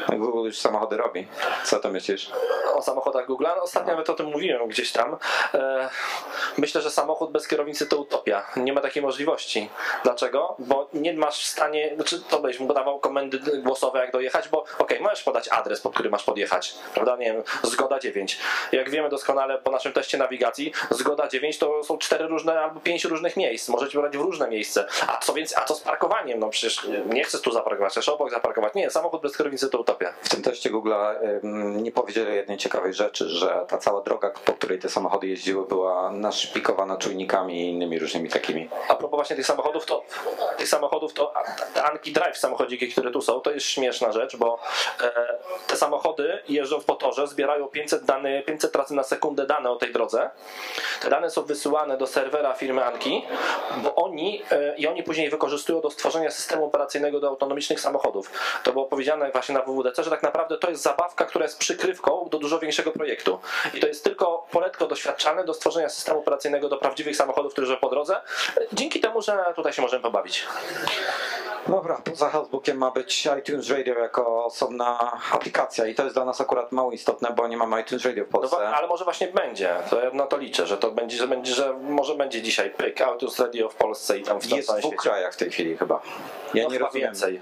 Google 0.08 0.46
już 0.46 0.58
samochody 0.58 0.96
robi. 0.96 1.26
Co 1.64 1.80
to 1.80 1.88
myślisz? 1.88 2.30
o 2.76 2.82
samochodach 2.82 3.26
Google'a. 3.26 3.56
No, 3.56 3.62
ostatnio 3.62 3.92
nawet 3.92 4.10
o 4.10 4.14
tym 4.14 4.26
mówiłem 4.26 4.68
gdzieś 4.68 4.92
tam. 4.92 5.16
E, 5.54 5.88
myślę, 6.58 6.80
że 6.80 6.90
samochód 6.90 7.32
bez 7.32 7.48
kierownicy 7.48 7.86
to 7.86 7.96
utopia. 7.96 8.46
Nie 8.56 8.72
ma 8.72 8.80
takiej 8.80 9.02
możliwości. 9.02 9.70
Dlaczego? 10.04 10.56
Bo 10.58 10.88
nie 10.92 11.14
masz 11.14 11.44
w 11.44 11.46
stanie, 11.46 11.92
znaczy 11.94 12.20
to 12.20 12.38
byś 12.38 12.60
mu 12.60 12.74
dawał 12.74 13.00
komendy 13.00 13.38
głosowe 13.62 13.98
jak 13.98 14.12
dojechać, 14.12 14.48
bo 14.48 14.64
okej, 14.78 15.00
możesz 15.00 15.22
podać 15.22 15.48
adres, 15.48 15.80
pod 15.80 15.94
który 15.94 16.10
masz 16.10 16.24
podjechać, 16.24 16.74
prawda? 16.94 17.16
Nie 17.16 17.32
wiem, 17.32 17.42
zgoda 17.62 17.98
9. 17.98 18.38
Jak 18.72 18.90
wiemy 18.90 19.08
doskonale 19.08 19.58
po 19.58 19.70
naszym 19.70 19.92
teście 19.92 20.18
nawigacji, 20.18 20.72
zgoda 20.90 21.28
9 21.28 21.58
to 21.58 21.84
są 21.84 21.98
cztery 21.98 22.26
różne 22.26 22.60
albo 22.60 22.80
pięć 22.80 23.04
różnych 23.04 23.36
miejsc. 23.36 23.68
Możecie 23.68 23.98
brać 23.98 24.16
w 24.16 24.20
różne 24.20 24.48
miejsce. 24.48 24.86
A 25.06 25.18
co 25.18 25.32
więc, 25.32 25.58
a 25.58 25.64
co 25.64 25.74
z 25.74 25.80
parkowaniem? 25.80 26.38
No 26.38 26.48
przecież 26.48 26.86
nie 27.06 27.24
chcesz 27.24 27.40
tu 27.40 27.52
zaparkować, 27.52 27.65
chcesz 27.90 28.08
obok 28.08 28.30
zaparkować. 28.30 28.74
Nie, 28.74 28.90
samochód 28.90 29.22
bez 29.22 29.36
kierownicy 29.36 29.68
to 29.68 29.78
utopia. 29.78 30.12
W 30.22 30.28
tym 30.28 30.42
teście 30.42 30.70
Google'a 30.70 31.14
ym, 31.44 31.82
nie 31.82 31.92
powiedzieli 31.92 32.34
jednej 32.34 32.58
ciekawej 32.58 32.94
rzeczy, 32.94 33.28
że 33.28 33.64
ta 33.68 33.78
cała 33.78 34.02
droga, 34.02 34.30
po 34.44 34.52
której 34.52 34.78
te 34.78 34.88
samochody 34.88 35.26
jeździły, 35.26 35.66
była 35.66 36.10
naszpikowana 36.10 36.96
czujnikami 36.96 37.60
i 37.60 37.70
innymi 37.70 37.98
różnymi 37.98 38.28
takimi. 38.28 38.68
A 38.88 38.94
propos 38.94 39.18
właśnie 39.18 39.36
tych 39.36 39.46
samochodów, 39.46 39.86
to 39.86 40.02
tych 40.58 40.68
samochodów 40.68 41.12
to 41.12 41.32
te 41.74 41.84
Anki 41.84 42.12
Drive 42.12 42.38
samochodziki, 42.38 42.88
które 42.88 43.10
tu 43.10 43.22
są, 43.22 43.40
to 43.40 43.50
jest 43.50 43.66
śmieszna 43.66 44.12
rzecz, 44.12 44.36
bo 44.36 44.58
e, 45.00 45.38
te 45.66 45.76
samochody 45.76 46.42
jeżdżą 46.48 46.80
w 46.80 46.84
potorze, 46.84 47.26
zbierają 47.26 47.68
500, 47.68 48.04
dany, 48.04 48.42
500 48.46 48.76
razy 48.76 48.94
na 48.94 49.02
sekundę 49.02 49.46
dane 49.46 49.70
o 49.70 49.76
tej 49.76 49.92
drodze. 49.92 50.30
Te 51.02 51.10
dane 51.10 51.30
są 51.30 51.42
wysyłane 51.42 51.96
do 51.96 52.06
serwera 52.06 52.54
firmy 52.54 52.84
Anki, 52.84 53.22
bo 53.82 53.94
oni 53.94 54.42
e, 54.50 54.76
i 54.76 54.86
oni 54.86 55.02
później 55.02 55.30
wykorzystują 55.30 55.80
do 55.80 55.90
stworzenia 55.90 56.30
systemu 56.30 56.64
operacyjnego 56.64 57.20
do 57.20 57.30
autonomicznych 57.56 57.80
samochodów. 57.80 58.30
To 58.62 58.72
było 58.72 58.84
powiedziane 58.84 59.30
właśnie 59.32 59.54
na 59.54 59.62
WWDC, 59.62 60.04
że 60.04 60.10
tak 60.10 60.22
naprawdę 60.22 60.58
to 60.58 60.70
jest 60.70 60.82
zabawka, 60.82 61.24
która 61.24 61.44
jest 61.44 61.58
przykrywką 61.58 62.28
do 62.30 62.38
dużo 62.38 62.58
większego 62.58 62.90
projektu. 62.92 63.38
I 63.74 63.80
to 63.80 63.86
jest 63.86 64.04
tylko 64.04 64.46
poletko 64.50 64.86
doświadczalne 64.86 65.44
do 65.44 65.54
stworzenia 65.54 65.88
systemu 65.88 66.18
operacyjnego 66.20 66.68
do 66.68 66.76
prawdziwych 66.76 67.16
samochodów, 67.16 67.52
które 67.52 67.66
są 67.66 67.76
po 67.76 67.88
drodze, 67.88 68.20
dzięki 68.72 69.00
temu, 69.00 69.22
że 69.22 69.44
tutaj 69.56 69.72
się 69.72 69.82
możemy 69.82 70.02
pobawić. 70.02 70.46
Dobra, 71.66 72.00
poza 72.04 72.28
Hasbookiem 72.30 72.78
ma 72.78 72.90
być 72.90 73.28
iTunes 73.38 73.70
Radio 73.70 73.98
jako 73.98 74.44
osobna 74.44 75.20
aplikacja 75.32 75.86
i 75.86 75.94
to 75.94 76.02
jest 76.02 76.14
dla 76.16 76.24
nas 76.24 76.40
akurat 76.40 76.72
mało 76.72 76.92
istotne, 76.92 77.32
bo 77.36 77.48
nie 77.48 77.56
mamy 77.56 77.80
iTunes 77.80 78.04
Radio 78.04 78.24
w 78.24 78.30
No, 78.32 78.38
Polsce. 78.38 78.56
wa- 78.56 78.74
ale 78.76 78.88
może 78.88 79.04
właśnie 79.04 79.26
będzie, 79.28 79.70
to 79.90 80.00
ja 80.04 80.10
na 80.10 80.26
to 80.26 80.36
liczę, 80.36 80.66
że 80.66 80.76
to 80.78 80.90
będzie, 80.90 81.16
że 81.16 81.28
będzie, 81.28 81.52
że 81.54 81.72
może 81.72 82.14
będzie 82.14 82.42
dzisiaj 82.42 82.70
pyk, 82.70 83.00
Autos 83.00 83.38
Radio 83.38 83.68
w 83.68 83.74
Polsce 83.74 84.18
i 84.18 84.22
tam 84.22 84.40
w 84.40 84.44
Jest 84.50 84.72
w 84.72 84.78
dwóch 84.78 84.96
krajach 84.96 85.34
w 85.34 85.36
tej 85.36 85.50
chwili 85.50 85.76
chyba. 85.76 86.00
Ja 86.54 86.62
No 86.64 86.68
nie 86.70 86.74
chyba 86.76 86.86
rozumiem. 86.86 87.06
więcej. 87.08 87.35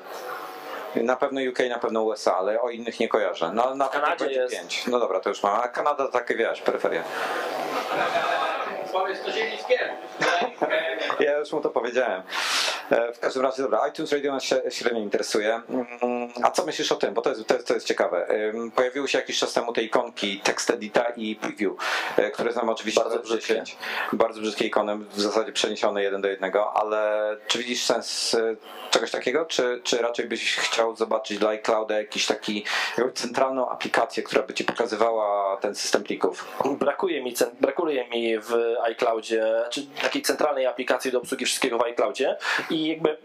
Na 0.96 1.16
pewno 1.16 1.40
UK, 1.50 1.58
na 1.70 1.78
pewno 1.78 2.02
USA, 2.02 2.36
ale 2.36 2.60
o 2.60 2.70
innych 2.70 3.00
nie 3.00 3.08
kojarzę. 3.08 3.50
No, 3.54 3.64
ale 3.64 3.74
na 3.76 3.88
pewno 3.88 4.06
Kanadzie 4.06 4.24
będzie 4.24 4.40
jest. 4.40 4.56
pięć. 4.56 4.86
No 4.86 4.98
dobra, 5.00 5.20
to 5.20 5.28
już 5.28 5.42
mam. 5.42 5.60
A 5.60 5.68
Kanada 5.68 6.06
to 6.06 6.12
takie 6.12 6.34
wiesz, 6.34 6.60
peryferia. 6.60 7.02
Powiedz 8.92 9.22
to 9.24 9.32
zielińskiemu. 9.32 9.92
Ja 11.20 11.38
już 11.38 11.52
mu 11.52 11.60
to 11.60 11.70
powiedziałem. 11.70 12.22
E, 12.90 13.12
W 13.12 13.18
każdym 13.18 13.42
razie, 13.42 13.62
dobra, 13.62 13.88
iTunes 13.88 14.12
Radio 14.12 14.32
nas 14.32 14.44
średnio 14.70 15.00
interesuje. 15.00 15.60
Mm, 15.68 16.28
A 16.42 16.50
co 16.50 16.66
myślisz 16.66 16.92
o 16.92 16.96
tym? 16.96 17.14
Bo 17.14 17.22
to 17.22 17.30
jest, 17.30 17.46
to 17.46 17.54
jest, 17.54 17.66
to 17.68 17.74
jest 17.74 17.86
ciekawe. 17.86 18.26
Pojawiły 18.76 19.08
się 19.08 19.18
jakiś 19.18 19.38
czas 19.38 19.52
temu 19.52 19.72
te 19.72 19.82
ikonki 19.82 20.40
Text 20.44 20.70
Edita 20.70 21.04
i 21.16 21.36
Preview, 21.36 21.72
e, 22.16 22.30
które 22.30 22.52
znamy 22.52 22.72
oczywiście 22.72 23.00
Bardzo 23.00 23.18
brzydkie. 23.18 23.54
10. 23.54 23.76
Bardzo 24.12 24.40
brzydkie 24.40 24.66
ikony, 24.66 24.96
w 24.98 25.20
zasadzie 25.20 25.52
przeniesione 25.52 26.02
jeden 26.02 26.20
do 26.20 26.28
jednego, 26.28 26.72
ale 26.76 27.36
czy 27.46 27.58
widzisz 27.58 27.84
sens 27.84 28.34
e, 28.34 28.56
czegoś 28.90 29.10
takiego? 29.10 29.44
Czy, 29.44 29.80
czy 29.84 29.98
raczej 29.98 30.26
byś 30.26 30.56
chciał 30.56 30.96
zobaczyć 30.96 31.38
dla 31.38 31.48
iClouda 31.50 31.98
jakiś 31.98 32.26
taki, 32.26 32.64
jakąś 32.98 33.12
centralną 33.12 33.68
aplikację, 33.68 34.22
która 34.22 34.42
by 34.42 34.54
ci 34.54 34.64
pokazywała 34.64 35.56
ten 35.56 35.74
system 35.74 36.02
plików? 36.02 36.48
Brakuje 36.78 37.22
mi, 37.22 37.34
brakuje 37.60 38.08
mi 38.08 38.38
w 38.38 38.52
iCloudzie, 38.82 39.46
czy 39.70 39.86
takiej 39.86 40.22
centralnej 40.22 40.66
aplikacji 40.66 41.12
do 41.12 41.18
obsługi 41.18 41.44
wszystkiego 41.44 41.78
w 41.78 41.82
iCloudzie 41.82 42.36
i 42.74 42.86
jakby 42.86 43.18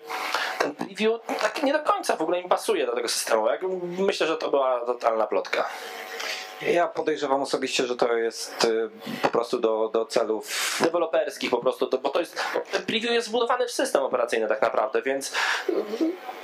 ten 0.60 0.76
preview 0.76 1.22
tak 1.42 1.64
nie 1.64 1.74
do 1.74 1.80
końca 1.80 2.16
w 2.16 2.22
ogóle 2.22 2.44
mi 2.44 2.50
pasuje 2.50 2.86
do 2.86 2.96
tego 2.96 3.08
systemu. 3.08 3.48
Myślę, 4.00 4.28
że 4.28 4.38
to 4.38 4.50
była 4.50 4.86
totalna 4.86 5.28
plotka. 5.28 5.70
Ja 6.62 6.88
podejrzewam 6.88 7.42
osobiście, 7.42 7.88
że 7.88 7.96
to 7.96 8.14
jest 8.14 8.66
e, 8.66 8.90
po 9.22 9.30
prostu 9.30 9.60
do, 9.60 9.90
do 9.94 10.06
celów 10.06 10.78
deweloperskich 10.82 11.50
po 11.50 11.58
prostu, 11.58 11.88
to, 11.88 11.98
bo 11.98 12.10
to 12.10 12.20
jest, 12.20 12.44
preview 12.88 13.12
jest 13.12 13.28
wbudowany 13.30 13.68
w 13.68 13.72
system 13.72 14.04
operacyjny 14.04 14.48
tak 14.48 14.62
naprawdę, 14.62 15.02
więc, 15.02 15.34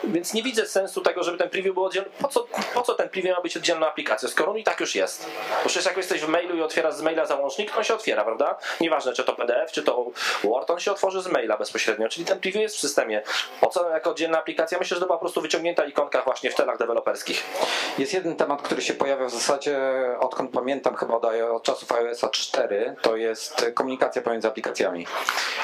więc 0.03 0.33
nie 0.33 0.43
widzę 0.43 0.65
sensu 0.65 1.01
tego, 1.01 1.23
żeby 1.23 1.37
ten 1.37 1.49
preview 1.49 1.73
był 1.73 1.83
oddzielny. 1.83 2.09
Po 2.21 2.27
co, 2.27 2.47
po 2.73 2.81
co 2.81 2.93
ten 2.93 3.09
preview 3.09 3.35
ma 3.35 3.41
być 3.41 3.57
oddzielną 3.57 3.87
aplikacją, 3.87 4.29
skoro 4.29 4.51
on 4.51 4.57
i 4.57 4.63
tak 4.63 4.79
już 4.79 4.95
jest? 4.95 5.25
Bo 5.63 5.69
przecież 5.69 5.85
jak 5.85 5.97
jesteś 5.97 6.21
w 6.21 6.27
mailu 6.27 6.57
i 6.57 6.61
otwierasz 6.61 6.95
z 6.95 7.01
maila 7.01 7.25
załącznik, 7.25 7.77
on 7.77 7.83
się 7.83 7.93
otwiera, 7.93 8.23
prawda? 8.23 8.57
Nieważne, 8.81 9.13
czy 9.13 9.23
to 9.23 9.33
PDF, 9.33 9.71
czy 9.71 9.83
to 9.83 10.05
Word, 10.43 10.69
on 10.69 10.79
się 10.79 10.91
otworzy 10.91 11.21
z 11.21 11.27
maila 11.27 11.57
bezpośrednio, 11.57 12.09
czyli 12.09 12.25
ten 12.25 12.39
preview 12.39 12.61
jest 12.61 12.75
w 12.75 12.79
systemie. 12.79 13.21
Po 13.61 13.67
co 13.67 13.89
jako 13.89 14.09
oddzielna 14.09 14.39
aplikacja? 14.39 14.79
Myślę, 14.79 14.95
że 14.95 15.01
to 15.01 15.05
była 15.05 15.17
po 15.17 15.21
prostu 15.21 15.41
wyciągnięta 15.41 15.85
ikonka 15.85 16.21
właśnie 16.21 16.51
w 16.51 16.53
celach 16.53 16.77
deweloperskich. 16.77 17.43
Jest 17.97 18.13
jeden 18.13 18.35
temat, 18.35 18.61
który 18.61 18.81
się 18.81 18.93
pojawia 18.93 19.25
w 19.25 19.31
zasadzie 19.31 20.04
odkąd 20.19 20.51
pamiętam, 20.51 20.95
chyba 20.95 21.15
od, 21.15 21.25
od 21.51 21.63
czasów 21.63 21.91
iOS 21.91 22.21
4, 22.31 22.95
to 23.01 23.15
jest 23.15 23.71
komunikacja 23.73 24.21
pomiędzy 24.21 24.47
aplikacjami, 24.47 25.07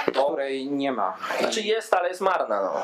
której 0.07 0.67
nie 0.71 0.91
ma. 0.91 1.17
Znaczy 1.39 1.61
jest, 1.61 1.93
ale 1.93 2.09
jest 2.09 2.21
marna, 2.21 2.61
no. 2.61 2.83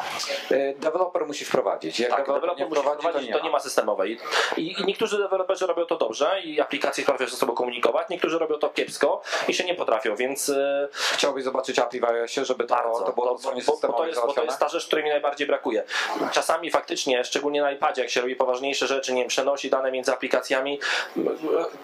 E, 0.57 0.73
Deweloper 0.73 1.25
musi 1.27 1.45
wprowadzić. 1.45 1.99
Jak 1.99 2.09
Tak, 2.09 2.19
deweloper 2.19 2.41
deweloper 2.41 2.59
nie 2.59 2.69
musi 2.69 2.81
wprowadzi, 2.81 3.07
wprowadzić, 3.07 3.31
to 3.31 3.43
nie 3.43 3.49
ma 3.49 3.59
systemowej. 3.59 4.19
I, 4.57 4.81
I 4.81 4.85
niektórzy 4.85 5.17
deweloperzy 5.17 5.67
robią 5.67 5.85
to 5.85 5.97
dobrze 5.97 6.41
i 6.43 6.61
aplikacje 6.61 7.05
potrafią 7.05 7.31
ze 7.31 7.37
sobą 7.37 7.53
komunikować, 7.53 8.09
niektórzy 8.09 8.39
robią 8.39 8.57
to 8.57 8.69
kiepsko 8.69 9.21
i 9.47 9.53
się 9.53 9.63
nie 9.63 9.75
potrafią, 9.75 10.15
więc 10.15 10.49
e, 10.49 10.87
Chciałbyś 11.13 11.43
zobaczyć 11.43 11.79
API 11.79 11.99
w 11.99 12.03
iOSie, 12.05 12.45
żeby 12.45 12.63
to, 12.63 12.75
bardzo. 12.75 12.99
to 13.05 13.13
było 13.13 13.27
To- 13.27 13.33
bo, 13.43 13.51
bo, 13.87 13.93
to 13.93 14.07
jest, 14.07 14.21
bo 14.25 14.33
to 14.33 14.43
jest 14.43 14.59
ta 14.59 14.69
rzecz, 14.69 14.87
której 14.87 15.05
mi 15.05 15.09
najbardziej 15.11 15.47
brakuje. 15.47 15.83
Czasami 16.31 16.71
faktycznie, 16.71 17.23
szczególnie 17.23 17.61
na 17.61 17.71
iPadzie, 17.71 18.01
jak 18.01 18.11
się 18.11 18.21
robi 18.21 18.35
poważniejsze 18.35 18.87
rzeczy, 18.87 19.13
nie 19.13 19.21
wiem, 19.21 19.29
przenosi 19.29 19.69
dane 19.69 19.91
między 19.91 20.11
aplikacjami, 20.11 20.79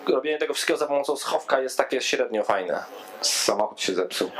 robienie 0.07 0.37
tego 0.37 0.53
wszystkiego 0.53 0.77
za 0.77 0.87
pomocą 0.87 1.15
schowka 1.15 1.59
jest 1.59 1.77
takie 1.77 2.01
średnio 2.01 2.43
fajne. 2.43 2.83
Samochód 3.21 3.81
się 3.81 3.93
zepsuł. 3.93 4.31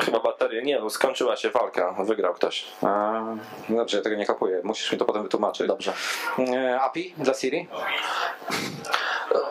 Chyba 0.00 0.20
bateria, 0.20 0.62
nie, 0.62 0.80
bo 0.80 0.90
skończyła 0.90 1.36
się 1.36 1.50
walka, 1.50 1.94
wygrał 1.98 2.34
ktoś. 2.34 2.64
A, 2.82 3.20
dobrze, 3.68 3.96
ja 3.96 4.02
tego 4.02 4.16
nie 4.16 4.26
kapuję. 4.26 4.60
Musisz 4.64 4.92
mi 4.92 4.98
to 4.98 5.04
potem 5.04 5.22
wytłumaczyć. 5.22 5.66
Dobrze. 5.66 5.92
E, 6.38 6.80
API 6.80 7.14
dla 7.18 7.34
Siri? 7.34 7.68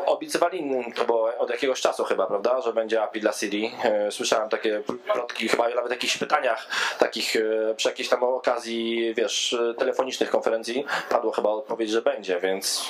Obiecywali 0.06 0.84
to 0.96 1.06
było 1.06 1.38
od 1.38 1.50
jakiegoś 1.50 1.82
czasu 1.82 2.04
chyba, 2.04 2.28
prawda, 2.28 2.62
że 2.62 2.74
będzie 2.74 3.04
API 3.04 3.22
dla 3.22 3.32
Siri. 3.34 3.72
E, 3.84 4.12
Słyszałem 4.12 4.50
takie 4.50 4.82
plotki, 5.14 5.50
chyba 5.50 5.70
nawet 5.70 5.88
w 5.88 5.92
jakichś 5.92 6.18
pytaniach 6.18 6.68
takich 7.00 7.36
e, 7.36 7.76
przy 7.76 7.90
jakiejś 7.90 8.10
tam 8.10 8.24
okazji, 8.24 9.14
wiesz, 9.18 9.58
telefonicznych 9.78 10.30
konferencji 10.30 10.86
padło 11.10 11.32
chyba 11.32 11.50
odpowiedź, 11.50 11.90
że 11.90 12.02
będzie, 12.02 12.40
więc 12.40 12.90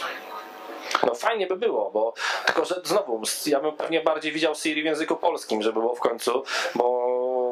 no 1.08 1.16
fajnie 1.16 1.48
by 1.48 1.56
było, 1.56 1.92
bo 1.92 2.14
tylko, 2.46 2.66
że 2.66 2.82
znowu, 2.84 3.22
ja 3.46 3.60
bym 3.60 3.72
pewnie 3.72 4.02
bardziej 4.02 4.32
widział 4.32 4.56
Siri 4.56 4.82
w 4.82 4.86
języku 4.86 5.16
polskim, 5.16 5.62
żeby 5.62 5.80
było 5.80 5.96
w 5.96 6.00
końcu, 6.00 6.44
bo, 6.76 7.10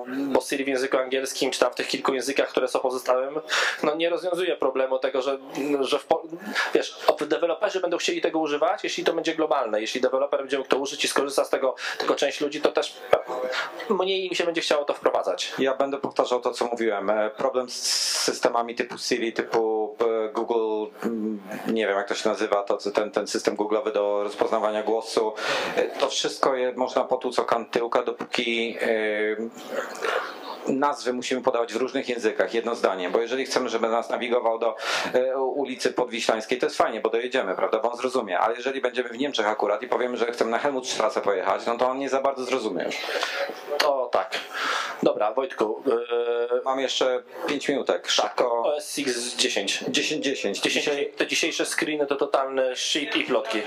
bo 0.08 0.42
Siri 0.42 0.64
w 0.64 0.68
języku 0.68 0.98
angielskim, 0.98 1.52
czy 1.52 1.60
tam 1.60 1.72
w 1.72 1.76
tych 1.76 1.88
kilku 1.88 2.14
językach, 2.14 2.50
które 2.50 2.68
są 2.68 2.80
pozostałym, 2.80 3.40
no 3.84 3.96
nie 3.96 4.10
rozwiązuje 4.10 4.56
problemu 4.56 5.00
tego, 5.00 5.22
że, 5.22 5.38
że 5.80 6.00
w, 6.00 6.06
wiesz, 6.74 6.96
deweloperzy 7.28 7.80
będą 7.80 7.98
chcieli 7.98 8.22
tego 8.22 8.40
używać, 8.40 8.84
jeśli 8.84 9.04
to 9.04 9.14
będzie 9.14 9.36
globalne. 9.36 9.82
Jeśli 9.82 10.02
deweloper 10.02 10.40
będzie 10.40 10.58
mógł 10.58 10.70
to 10.70 10.78
użyć 10.78 11.06
i 11.06 11.08
skorzysta 11.08 11.46
z 11.46 11.50
tego 11.50 11.76
tylko 11.98 12.16
część 12.16 12.42
ludzi, 12.42 12.62
to 12.62 12.72
też 12.72 12.98
mniej 13.90 14.28
im 14.28 14.36
się 14.36 14.44
będzie 14.44 14.62
chciało 14.62 14.86
to 14.86 14.94
wprowadzać. 14.94 15.54
Ja 15.60 15.74
będę 15.76 15.98
powtarzał 15.98 16.42
to, 16.42 16.52
co 16.52 16.66
mówiłem. 16.66 17.10
E, 17.10 17.30
Problem 17.30 17.70
z 17.70 17.74
systemami 18.24 18.76
typu 18.76 18.98
Siri, 18.98 19.34
typu 19.34 19.96
e, 20.00 20.30
Google, 20.30 20.67
nie 21.68 21.88
wiem 21.88 21.98
jak 21.98 22.08
to 22.08 22.16
się 22.16 22.30
nazywa, 22.30 22.64
to 22.64 22.78
ten, 22.92 23.12
ten 23.12 23.28
system 23.28 23.56
Google'owy 23.56 23.92
do 23.94 24.24
rozpoznawania 24.24 24.84
głosu, 24.84 25.34
to 26.00 26.10
wszystko 26.10 26.56
je, 26.56 26.74
można 26.74 27.04
potłuc 27.04 27.40
o 27.40 27.46
kant 27.46 27.72
tyłka, 27.72 28.04
dopóki 28.04 28.78
e, 28.82 28.88
nazwy 30.68 31.14
musimy 31.14 31.42
podawać 31.42 31.74
w 31.74 31.76
różnych 31.76 32.10
językach, 32.10 32.54
jedno 32.54 32.76
zdanie, 32.76 33.10
bo 33.10 33.22
jeżeli 33.22 33.46
chcemy, 33.46 33.70
żeby 33.70 33.90
nas 33.90 34.10
nawigował 34.10 34.60
do 34.60 34.76
e, 35.14 35.38
ulicy 35.38 35.94
Podwiślańskiej, 35.94 36.58
to 36.58 36.66
jest 36.66 36.78
fajnie, 36.78 37.02
bo 37.02 37.10
dojedziemy, 37.10 37.56
prawda, 37.56 37.80
bo 37.80 37.92
on 37.92 37.98
zrozumie, 37.98 38.40
ale 38.40 38.56
jeżeli 38.56 38.82
będziemy 38.82 39.10
w 39.10 39.18
Niemczech 39.18 39.48
akurat 39.48 39.84
i 39.84 39.88
powiemy, 39.88 40.18
że 40.18 40.32
chcemy 40.32 40.52
na 40.52 40.60
Helmutstrasse 40.60 41.22
pojechać, 41.22 41.66
no 41.66 41.78
to 41.78 41.88
on 41.88 42.00
nie 42.00 42.10
za 42.10 42.22
bardzo 42.22 42.46
zrozumie 42.46 42.84
już. 42.84 42.96
To 43.78 44.10
tak. 44.12 44.40
Dobra, 45.04 45.34
Wojtku, 45.34 45.84
yy, 45.86 46.62
Mam 46.66 46.80
jeszcze 46.80 47.24
5 47.48 47.70
minutek, 47.70 48.02
tak, 48.02 48.12
szybko. 48.12 48.64
OS 48.64 49.00
X 49.00 49.36
10. 49.36 49.84
10-10. 49.84 50.62
10 50.62 50.90
te 51.18 51.28
dzisiejsze 51.28 51.66
screeny 51.66 52.08
to 52.08 52.16
totalny 52.16 52.76
shit 52.76 53.16
i 53.16 53.24
plotki. 53.24 53.62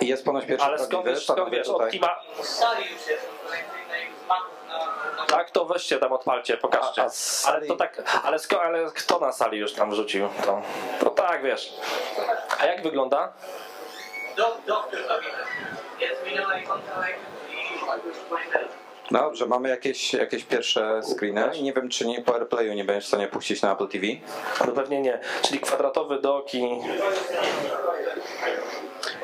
Jest 0.00 0.24
ponoć 0.24 0.46
pierwszy 0.46 0.66
Ale 0.66 0.78
skąd 0.78 1.06
wiesz, 1.06 1.24
skąd 1.24 1.50
wiesz, 1.50 1.68
od. 1.68 1.90
Tima, 1.90 2.16
tak 5.30 5.50
to 5.50 5.64
weźcie 5.64 5.98
tam 5.98 6.12
odpalcie, 6.12 6.56
pokażcie. 6.56 7.02
A- 7.02 7.48
a 7.48 7.52
Ale 7.52 7.66
to 7.66 7.76
tak, 7.76 8.02
ale, 8.24 8.38
sko, 8.38 8.62
ale 8.62 8.90
kto 8.94 9.18
na 9.18 9.32
sali 9.32 9.58
już 9.58 9.72
tam 9.72 9.90
wrzucił? 9.90 10.28
To, 10.44 10.62
to 11.00 11.10
tak, 11.10 11.42
wiesz. 11.42 11.72
A 12.60 12.66
jak 12.66 12.82
wygląda? 12.82 13.32
do, 14.36 14.56
doktor 14.66 15.00
jest. 16.00 16.26
Minęła 16.26 16.58
i 16.58 16.62
kontakt 16.62 17.18
i 17.50 17.80
Dobrze, 19.10 19.46
mamy 19.46 19.68
jakieś, 19.68 20.12
jakieś 20.12 20.44
pierwsze 20.44 21.00
screeny 21.02 21.56
i 21.56 21.62
nie 21.62 21.72
wiem, 21.72 21.88
czy 21.88 22.06
nie 22.06 22.22
po 22.22 22.34
AirPlayu 22.34 22.74
nie 22.74 22.84
będziesz 22.84 23.04
w 23.04 23.08
stanie 23.08 23.28
puścić 23.28 23.62
na 23.62 23.72
Apple 23.72 23.88
TV. 23.88 24.06
No 24.66 24.72
pewnie 24.72 25.00
nie. 25.00 25.20
Czyli 25.42 25.60
kwadratowy 25.60 26.20
dok 26.20 26.54
i... 26.54 26.78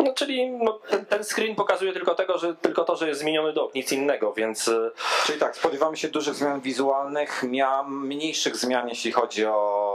No 0.04 0.12
czyli 0.14 0.50
no, 0.50 0.80
ten, 0.90 1.06
ten 1.06 1.24
screen 1.24 1.54
pokazuje 1.54 1.92
tylko 1.92 2.14
tego, 2.14 2.38
że 2.38 2.54
tylko 2.54 2.84
to, 2.84 2.96
że 2.96 3.08
jest 3.08 3.20
zmieniony 3.20 3.52
dok, 3.52 3.74
nic 3.74 3.92
innego, 3.92 4.32
więc 4.32 4.68
y, 4.68 4.90
Czyli 5.26 5.38
tak, 5.38 5.56
spodziewamy 5.56 5.96
się 5.96 6.08
dużych 6.08 6.34
zmian 6.34 6.60
wizualnych, 6.60 7.44
mniejszych 7.88 8.56
zmian, 8.56 8.88
jeśli 8.88 9.12
chodzi 9.12 9.46
o 9.46 9.85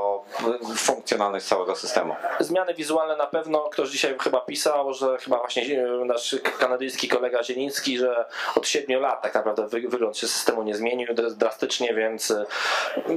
funkcjonalność 0.76 1.46
całego 1.46 1.76
systemu. 1.76 2.16
zmiany 2.40 2.74
wizualne 2.74 3.16
na 3.16 3.28
pewno. 3.28 3.60
Ktoś 3.60 3.90
dzisiaj 3.90 4.16
chyba 4.20 4.42
pisał, 4.42 4.94
że 4.94 5.18
chyba 5.18 5.38
właśnie 5.38 5.64
e, 5.84 6.06
nasz 6.06 6.36
kanadyjski 6.60 7.08
kolega 7.08 7.44
Zieliński, 7.44 7.98
że 7.98 8.26
od 8.56 8.68
7 8.68 9.02
lat 9.02 9.22
tak 9.22 9.36
naprawdę 9.36 9.68
wy, 9.68 9.82
wygląd 9.82 10.18
się 10.18 10.28
systemu 10.28 10.64
nie 10.64 10.76
zmienił 10.76 11.14
dr- 11.14 11.34
drastycznie, 11.34 11.94
więc 11.94 12.32
e, 12.32 12.46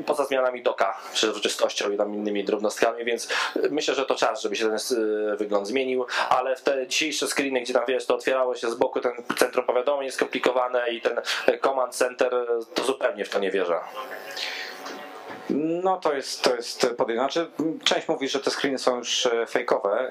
poza 0.07 0.25
zmianami 0.25 0.63
doka, 0.63 0.99
przezroczystością 1.13 1.91
i 1.91 1.97
tam 1.97 2.15
innymi 2.15 2.45
drobnostkami, 2.45 3.05
więc 3.05 3.29
myślę, 3.71 3.95
że 3.95 4.07
to 4.07 4.15
czas, 4.15 4.43
żeby 4.43 4.57
się 4.57 4.65
ten 4.65 4.75
e, 4.75 5.37
wygląd 5.37 5.69
zmienił, 5.69 6.07
ale 6.29 6.57
w 6.57 6.63
te 6.63 6.87
dzisiejsze 6.87 7.27
screeny, 7.27 7.61
gdzie 7.61 7.75
tam 7.75 7.85
wiesz, 7.89 8.07
to 8.07 8.15
otwierało 8.15 8.55
się 8.55 8.71
z 8.71 8.75
boku 8.75 9.01
ten 9.01 9.13
centrum 9.39 9.67
powiadomień 9.67 10.11
skomplikowane 10.11 10.91
i 10.91 11.01
ten 11.01 11.21
command 11.63 11.95
center, 11.95 12.31
to 12.75 12.85
zupełnie 12.85 13.25
w 13.25 13.29
to 13.29 13.39
nie 13.39 13.51
wierzę. 13.51 13.81
No 15.51 15.97
to 15.97 16.13
jest, 16.15 16.43
to 16.43 16.57
jest 16.57 16.87
podejrzane. 16.97 17.29
Znaczy, 17.33 17.51
część 17.85 18.09
mówi, 18.09 18.29
że 18.29 18.41
te 18.41 18.51
screeny 18.51 18.79
są 18.79 18.97
już 18.97 19.27
e, 19.27 19.47
fejkowe. 19.47 20.11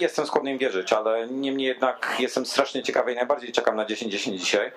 Jestem 0.00 0.26
skłonny 0.26 0.50
im 0.50 0.58
wierzyć, 0.58 0.92
ale 0.92 1.26
niemniej 1.26 1.68
jednak 1.68 2.16
jestem 2.18 2.46
strasznie 2.46 2.82
ciekawy 2.82 3.12
i 3.12 3.14
najbardziej 3.16 3.52
czekam 3.52 3.76
na 3.76 3.84
10-10 3.86 4.08
dzisiaj. 4.36 4.72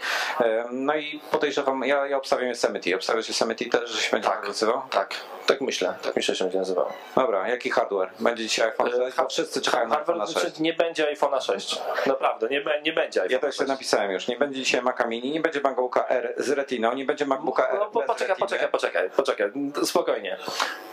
No 0.72 0.96
i 0.96 1.20
podejrzewam, 1.32 1.82
ja, 1.84 2.08
ja 2.08 2.18
obstawiam 2.18 2.48
Yosemite. 2.50 2.96
Obstawiasz 2.96 3.28
Yosemite 3.28 3.66
też, 3.66 3.90
że 3.90 4.02
się 4.02 4.12
będzie 4.12 4.30
Tak. 4.30 4.48
nazywał? 4.48 4.82
Tak, 4.90 5.14
tak 5.46 5.62
myślę, 5.62 5.94
tak 6.02 6.16
myślę, 6.16 6.36
że 6.36 6.40
się 6.40 6.46
będzie 6.46 6.60
nazywał. 6.60 6.86
Dobra, 7.16 7.48
jaki 7.50 7.70
hardware? 7.70 8.10
Będzie 8.20 8.44
dzisiaj 8.44 8.68
iPhone 8.68 8.92
6? 8.92 9.18
Bo 9.18 9.28
wszyscy 9.30 9.62
czekają 9.62 9.88
na 9.88 10.00
iPhone 10.00 10.18
Hardware 10.20 10.44
6. 10.44 10.60
nie 10.60 10.74
będzie 10.74 11.14
iPhone'a 11.16 11.42
6. 11.42 11.82
Naprawdę, 12.06 12.48
nie, 12.50 12.66
nie 12.84 12.94
będzie 12.94 13.22
iPhone'a 13.22 13.32
Ja 13.32 13.40
to 13.40 13.46
jeszcze 13.48 13.64
6. 13.64 13.70
napisałem 13.70 14.12
już. 14.12 14.28
Nie 14.28 14.38
będzie 14.38 14.60
dzisiaj 14.60 14.82
Maca 14.82 15.08
Mini, 15.08 15.32
nie 15.32 15.40
będzie 15.40 15.62
MacBooka 15.62 16.08
R 16.08 16.34
z 16.38 16.50
Retiną, 16.50 16.94
nie 16.94 17.06
będzie 17.06 17.26
MacBooka 17.26 17.70
R 17.70 17.80
No, 17.80 17.86
bez 17.86 18.08
poczekaj, 18.08 18.28
Retiny. 18.28 18.38
poczekaj, 18.40 18.70
poczekaj, 18.70 19.10
poczekaj, 19.26 19.52
spokojnie. 19.84 20.38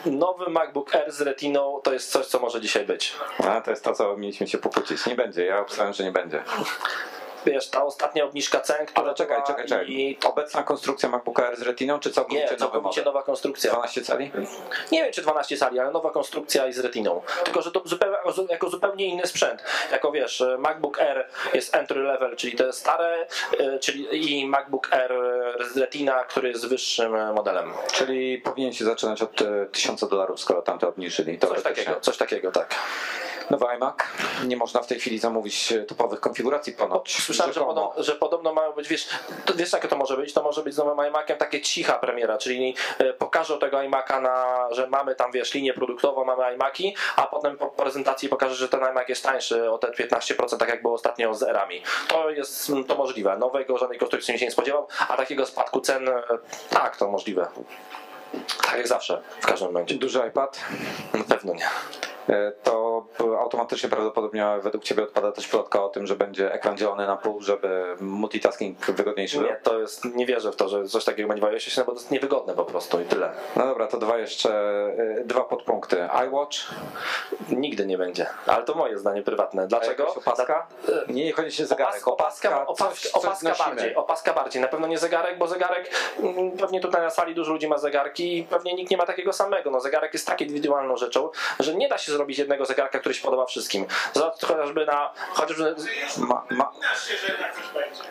Nowy 0.07 0.51
MacBook 0.51 0.95
Air 0.95 1.13
z 1.13 1.21
Retiną 1.21 1.81
to 1.83 1.93
jest 1.93 2.11
coś, 2.11 2.27
co 2.27 2.39
może 2.39 2.61
dzisiaj 2.61 2.87
być. 2.87 3.15
A, 3.39 3.61
to 3.61 3.71
jest 3.71 3.85
to, 3.85 3.95
co 3.95 4.17
mieliśmy 4.17 4.49
się 4.49 4.59
pokłócić. 4.59 5.07
Nie 5.07 5.15
będzie, 5.15 5.45
ja 5.45 5.61
obstawiam, 5.61 5.93
że 5.93 6.05
nie 6.05 6.13
będzie. 6.13 6.43
Wiesz, 7.47 7.69
ta 7.69 7.85
ostatnia 7.85 8.25
obniżka 8.25 8.61
cen, 8.61 8.87
która 8.87 9.07
Ale 9.07 9.15
czekaj, 9.15 9.43
czekaj, 9.47 9.67
czekaj. 9.67 9.91
I... 9.91 10.19
Obecna 10.25 10.63
konstrukcja 10.63 11.09
MacBooka 11.09 11.49
R 11.49 11.57
z 11.57 11.63
Retiną, 11.63 12.01
czy 12.01 12.11
całkowicie 12.11 12.49
Nie, 12.51 12.57
całkowicie 12.57 13.01
model? 13.01 13.05
nowa 13.05 13.23
konstrukcja. 13.23 13.73
12 13.73 14.03
cali? 14.03 14.31
Nie 14.93 15.03
wiem, 15.03 15.13
czy 15.13 15.23
12 15.23 15.57
sali, 15.57 15.79
ale 15.79 15.91
nowa 15.91 16.11
konstrukcja 16.11 16.67
i 16.67 16.73
z 16.73 16.79
retiną. 16.79 17.23
Tylko, 17.45 17.63
że 17.63 17.71
to 17.71 17.83
zupełnie, 17.85 18.17
jako 18.49 18.71
zupełnie 18.71 19.07
inny 19.07 19.27
sprzęt. 19.27 19.65
Jako 19.93 20.13
wiesz, 20.13 20.45
MacBook 20.59 21.01
Air 21.01 21.29
jest 21.55 21.75
entry 21.75 22.03
level, 22.03 22.37
czyli 22.37 22.57
te 22.57 22.73
stare, 22.73 23.27
y, 23.61 23.79
czyli 23.79 24.41
i 24.41 24.47
MacBook 24.47 24.93
Air 24.93 25.13
z 25.73 25.77
retina, 25.77 26.25
który 26.25 26.49
jest 26.49 26.69
wyższym 26.69 27.15
e, 27.15 27.33
modelem. 27.33 27.73
Czyli 27.93 28.39
powinien 28.39 28.73
się 28.73 28.85
zaczynać 28.85 29.23
od 29.23 29.43
e, 29.43 29.67
1000 29.73 30.09
dolarów, 30.09 30.41
skoro 30.41 30.63
tamte 30.63 30.89
obniżyli. 30.89 31.39
Coś 31.39 31.63
takiego, 31.63 32.01
coś 32.01 32.17
takiego, 32.17 32.53
tak. 32.53 32.75
Nowy 33.53 33.67
iMac. 33.67 33.97
Nie 34.47 34.57
można 34.57 34.83
w 34.83 34.87
tej 34.87 35.01
chwili 35.01 35.19
zamówić 35.19 35.73
e, 35.73 35.85
topowych 35.85 36.21
konfiguracji 36.21 36.73
ponoć. 36.73 37.23
Słyszałem, 37.23 37.53
że 37.53 37.61
podobno, 37.61 37.93
że 37.97 38.15
podobno 38.15 38.55
mają 38.55 38.73
być, 38.73 38.89
wiesz, 38.89 39.09
to 39.45 39.55
wiesz 39.55 39.73
jakie 39.73 39.89
to 39.89 39.97
może 39.97 40.17
być? 40.17 40.33
To 40.33 40.43
może 40.43 40.63
być 40.63 40.75
z 40.75 40.79
nowym 40.79 41.07
iMaciem 41.07 41.39
takie 41.39 41.61
cicha 41.61 41.93
premiera, 41.93 42.39
czyli 42.39 42.75
e, 42.99 43.13
pokażą 43.13 43.59
tego 43.59 43.77
iMac'a 43.77 44.23
na, 44.23 44.69
że 44.71 44.87
mamy 44.87 45.15
tam, 45.15 45.33
wiesz, 45.33 45.55
linię 45.55 45.75
produktową, 45.75 46.25
mamy 46.25 46.55
iMaki, 46.55 46.97
a 47.17 47.27
potem 47.27 47.59
po 47.59 47.67
prezentacji 47.67 48.29
pokaże, 48.29 48.55
że 48.55 48.69
ten 48.69 48.85
iMac 48.85 49.09
jest 49.09 49.25
tańszy 49.25 49.71
o 49.71 49.79
te 49.79 49.89
15%, 49.89 50.57
tak 50.57 50.69
jak 50.69 50.83
było 50.83 50.95
ostatnio 50.95 51.35
z 51.35 51.43
erami. 51.43 51.83
To 52.09 52.31
jest 52.31 52.71
mm, 52.71 52.85
to 52.85 52.95
możliwe. 52.95 53.37
Nowego 53.37 53.79
żadnej 53.79 53.99
konstrukcji 53.99 54.39
się 54.39 54.45
nie 54.45 54.51
spodziewał, 54.51 54.87
a 55.09 55.17
takiego 55.17 55.47
spadku 55.47 55.81
cen, 55.81 56.09
e, 56.09 56.23
tak, 56.71 56.97
to 56.97 57.09
możliwe. 57.09 57.49
Tak 58.67 58.77
jak 58.79 58.89
zawsze, 58.89 59.23
w 59.41 59.47
każdym 59.47 59.69
momencie. 59.69 59.95
Duży 59.95 60.23
iPad. 60.29 60.61
Na 61.15 61.25
pewno 61.25 61.55
nie. 61.55 61.67
E, 62.29 62.53
To 62.63 63.05
e, 63.35 63.39
automatycznie 63.39 63.89
prawdopodobnie 63.89 64.47
według 64.63 64.85
Ciebie 64.85 65.03
odpada 65.03 65.33
też 65.33 65.49
plotka 65.49 65.85
o 65.85 65.89
tym, 65.89 66.07
że 66.07 66.17
będzie 66.17 66.53
ekran 66.53 66.77
dzielony 66.77 67.07
na 67.07 67.17
pół, 67.17 67.41
żeby 67.41 67.97
multitasking 68.01 68.79
wygodniejszy 68.79 69.39
był. 69.39 69.47
Nie, 69.47 69.57
to 69.63 69.79
jest, 69.79 70.05
nie 70.05 70.27
wierzę 70.27 70.53
w 70.53 70.57
to, 70.57 70.69
że 70.69 70.85
coś 70.85 71.05
takiego 71.05 71.29
będzie 71.29 71.43
w 71.43 71.45
iOSie, 71.45 71.71
no 71.81 71.85
bo 71.85 71.93
to 71.93 71.99
jest 71.99 72.11
niewygodne 72.11 72.55
po 72.55 72.65
prostu 72.65 73.01
i 73.01 73.05
tyle. 73.05 73.33
No 73.57 73.67
dobra, 73.67 73.87
to 73.87 73.99
dwa 73.99 74.19
jeszcze, 74.19 74.51
e, 75.21 75.25
dwa 75.25 75.41
podpunkty. 75.45 76.09
iWatch, 76.29 76.57
Nigdy 77.51 77.87
nie 77.87 77.99
będzie. 77.99 78.27
Ale 78.47 78.65
to 78.65 78.75
moje 78.75 78.99
zdanie 78.99 79.23
prywatne. 79.23 79.67
Dlaczego? 79.67 80.15
opaska? 80.15 80.67
Dla- 80.87 80.97
Nie, 81.09 81.25
nie 81.25 81.33
chodzi 81.33 81.53
się 81.53 81.67
zegarek. 81.67 82.09
Opaska, 82.09 82.49
Opaska, 82.49 82.67
opaska, 82.67 82.95
coś, 82.95 83.07
opaska, 83.25 83.55
coś 83.55 83.67
bardziej, 83.67 83.95
opaska 83.95 84.33
bardziej. 84.33 84.63
Na 84.63 84.69
pewno 84.69 84.87
nie 84.87 84.99
zegarek, 84.99 85.39
bo 85.39 85.47
zegarek, 85.47 85.91
mm, 86.23 86.51
pewnie 86.51 86.81
tutaj 86.81 87.03
na 87.03 87.11
sali 87.11 87.35
dużo 87.35 87.53
ludzi 87.53 87.69
ma 87.69 87.79
zegarki 87.79 88.22
i 88.23 88.45
pewnie 88.51 88.75
nikt 88.75 88.91
nie 88.91 88.97
ma 88.97 89.07
takiego 89.07 89.33
samego. 89.33 89.71
No 89.71 89.81
zegarek 89.81 90.13
jest 90.13 90.27
tak 90.27 90.41
indywidualną 90.41 90.97
rzeczą, 90.97 91.31
że 91.61 91.75
nie 91.75 91.89
da 91.89 91.99
się 91.99 92.13
zrobić 92.13 92.39
jednego 92.39 92.65
zegarka, 92.65 92.99
który 92.99 93.15
się 93.15 93.23
podoba 93.23 93.47
wszystkim. 93.47 93.87
Za- 94.13 94.33
Chociażby 94.47 94.87
na, 94.87 95.11
chociażby 95.33 95.75
Ma, 96.19 96.45
ma, 96.51 96.73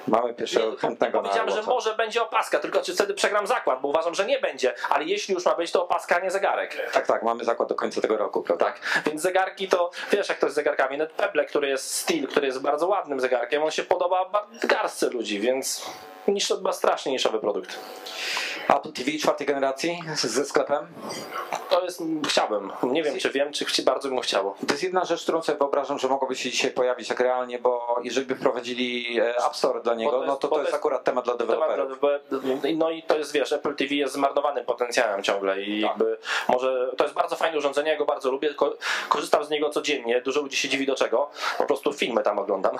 mamy 0.07 0.33
pierwszego 0.33 0.75
chętnego 0.77 1.21
na 1.21 1.29
Powiedziałem, 1.29 1.51
że 1.55 1.63
może 1.63 1.95
będzie 1.95 2.21
opaska, 2.21 2.59
tylko 2.59 2.81
czy 2.81 2.93
wtedy 2.95 3.13
przegram 3.13 3.47
zakład, 3.47 3.81
bo 3.81 3.87
uważam, 3.87 4.15
że 4.15 4.25
nie 4.25 4.39
będzie. 4.39 4.73
Ale 4.89 5.03
jeśli 5.05 5.33
już 5.33 5.45
ma 5.45 5.55
być, 5.55 5.71
to 5.71 5.83
opaska, 5.83 6.15
a 6.15 6.19
nie 6.19 6.31
zegarek. 6.31 6.91
Tak, 6.93 7.07
tak, 7.07 7.23
mamy 7.23 7.43
zakład 7.45 7.69
do 7.69 7.75
końca 7.75 8.01
tego 8.01 8.17
roku, 8.17 8.41
prawda? 8.41 8.65
Tak, 8.65 9.03
więc 9.05 9.21
zegarki 9.21 9.67
to, 9.67 9.91
wiesz 10.11 10.29
jak 10.29 10.39
to 10.39 10.45
jest 10.45 10.53
z 10.53 10.55
zegarkami, 10.55 10.97
nawet 10.97 11.13
Pebble, 11.13 11.45
który 11.45 11.67
jest 11.67 11.95
Steel, 11.95 12.27
który 12.27 12.47
jest 12.47 12.61
bardzo 12.61 12.87
ładnym 12.87 13.19
zegarkiem, 13.19 13.63
on 13.63 13.71
się 13.71 13.83
podoba 13.83 14.25
ba- 14.25 14.47
garstce 14.63 15.09
ludzi, 15.09 15.39
więc 15.39 15.85
niż, 16.27 16.47
to 16.47 16.55
chyba 16.55 16.73
strasznie 16.73 17.11
niszowy 17.11 17.39
produkt. 17.39 17.79
Apple 18.75 18.91
TV 18.91 19.11
czwartej 19.21 19.47
generacji 19.47 19.99
ze 20.15 20.45
sklepem. 20.45 20.87
To 21.69 21.83
jest, 21.83 22.01
chciałbym, 22.27 22.71
nie 22.83 23.03
wiem 23.03 23.17
czy 23.19 23.29
wiem, 23.29 23.53
czy 23.53 23.65
chci- 23.65 23.83
bardzo 23.83 24.09
bym 24.09 24.19
chciał. 24.21 24.55
To 24.67 24.73
jest 24.73 24.83
jedna 24.83 25.05
rzecz, 25.05 25.23
którą 25.23 25.41
sobie 25.41 25.57
wyobrażam, 25.57 25.99
że 25.99 26.07
mogłoby 26.07 26.35
się 26.35 26.51
dzisiaj 26.51 26.71
pojawić 26.71 27.07
tak 27.07 27.19
realnie, 27.19 27.59
bo 27.59 27.99
jeżeli 28.03 28.25
by 28.27 28.35
wprowadzili 28.35 29.19
e, 29.19 29.37
App 29.45 29.55
Store 29.55 29.81
dla 29.81 29.93
niego, 29.95 30.11
to 30.11 30.17
jest- 30.17 30.27
no 30.27 30.35
to 30.35 30.47
to 30.47 30.61
jest 30.61 30.73
akurat 30.73 31.03
temat 31.03 31.25
dla 31.25 31.35
deweloperów. 31.37 31.99
No 32.77 32.89
i 32.89 33.03
to 33.03 33.17
jest, 33.17 33.31
wiesz, 33.31 33.51
Apple 33.51 33.75
TV 33.75 33.95
jest 33.95 34.13
zmarnowanym 34.13 34.65
potencjałem 34.65 35.23
ciągle 35.23 35.61
i 35.61 35.79
jakby 35.81 36.17
może, 36.47 36.91
to 36.97 37.03
jest 37.03 37.15
bardzo 37.15 37.35
fajne 37.35 37.57
urządzenie, 37.57 37.91
ja 37.91 37.97
go 37.97 38.05
bardzo 38.05 38.31
lubię, 38.31 38.53
ko- 38.53 38.75
korzystam 39.09 39.43
z 39.45 39.49
niego 39.49 39.69
codziennie, 39.69 40.21
dużo 40.21 40.41
ludzi 40.41 40.57
się 40.57 40.69
dziwi 40.69 40.85
do 40.85 40.95
czego, 40.95 41.29
po 41.57 41.63
prostu 41.63 41.93
filmy 41.93 42.23
tam 42.23 42.39
oglądam, 42.39 42.77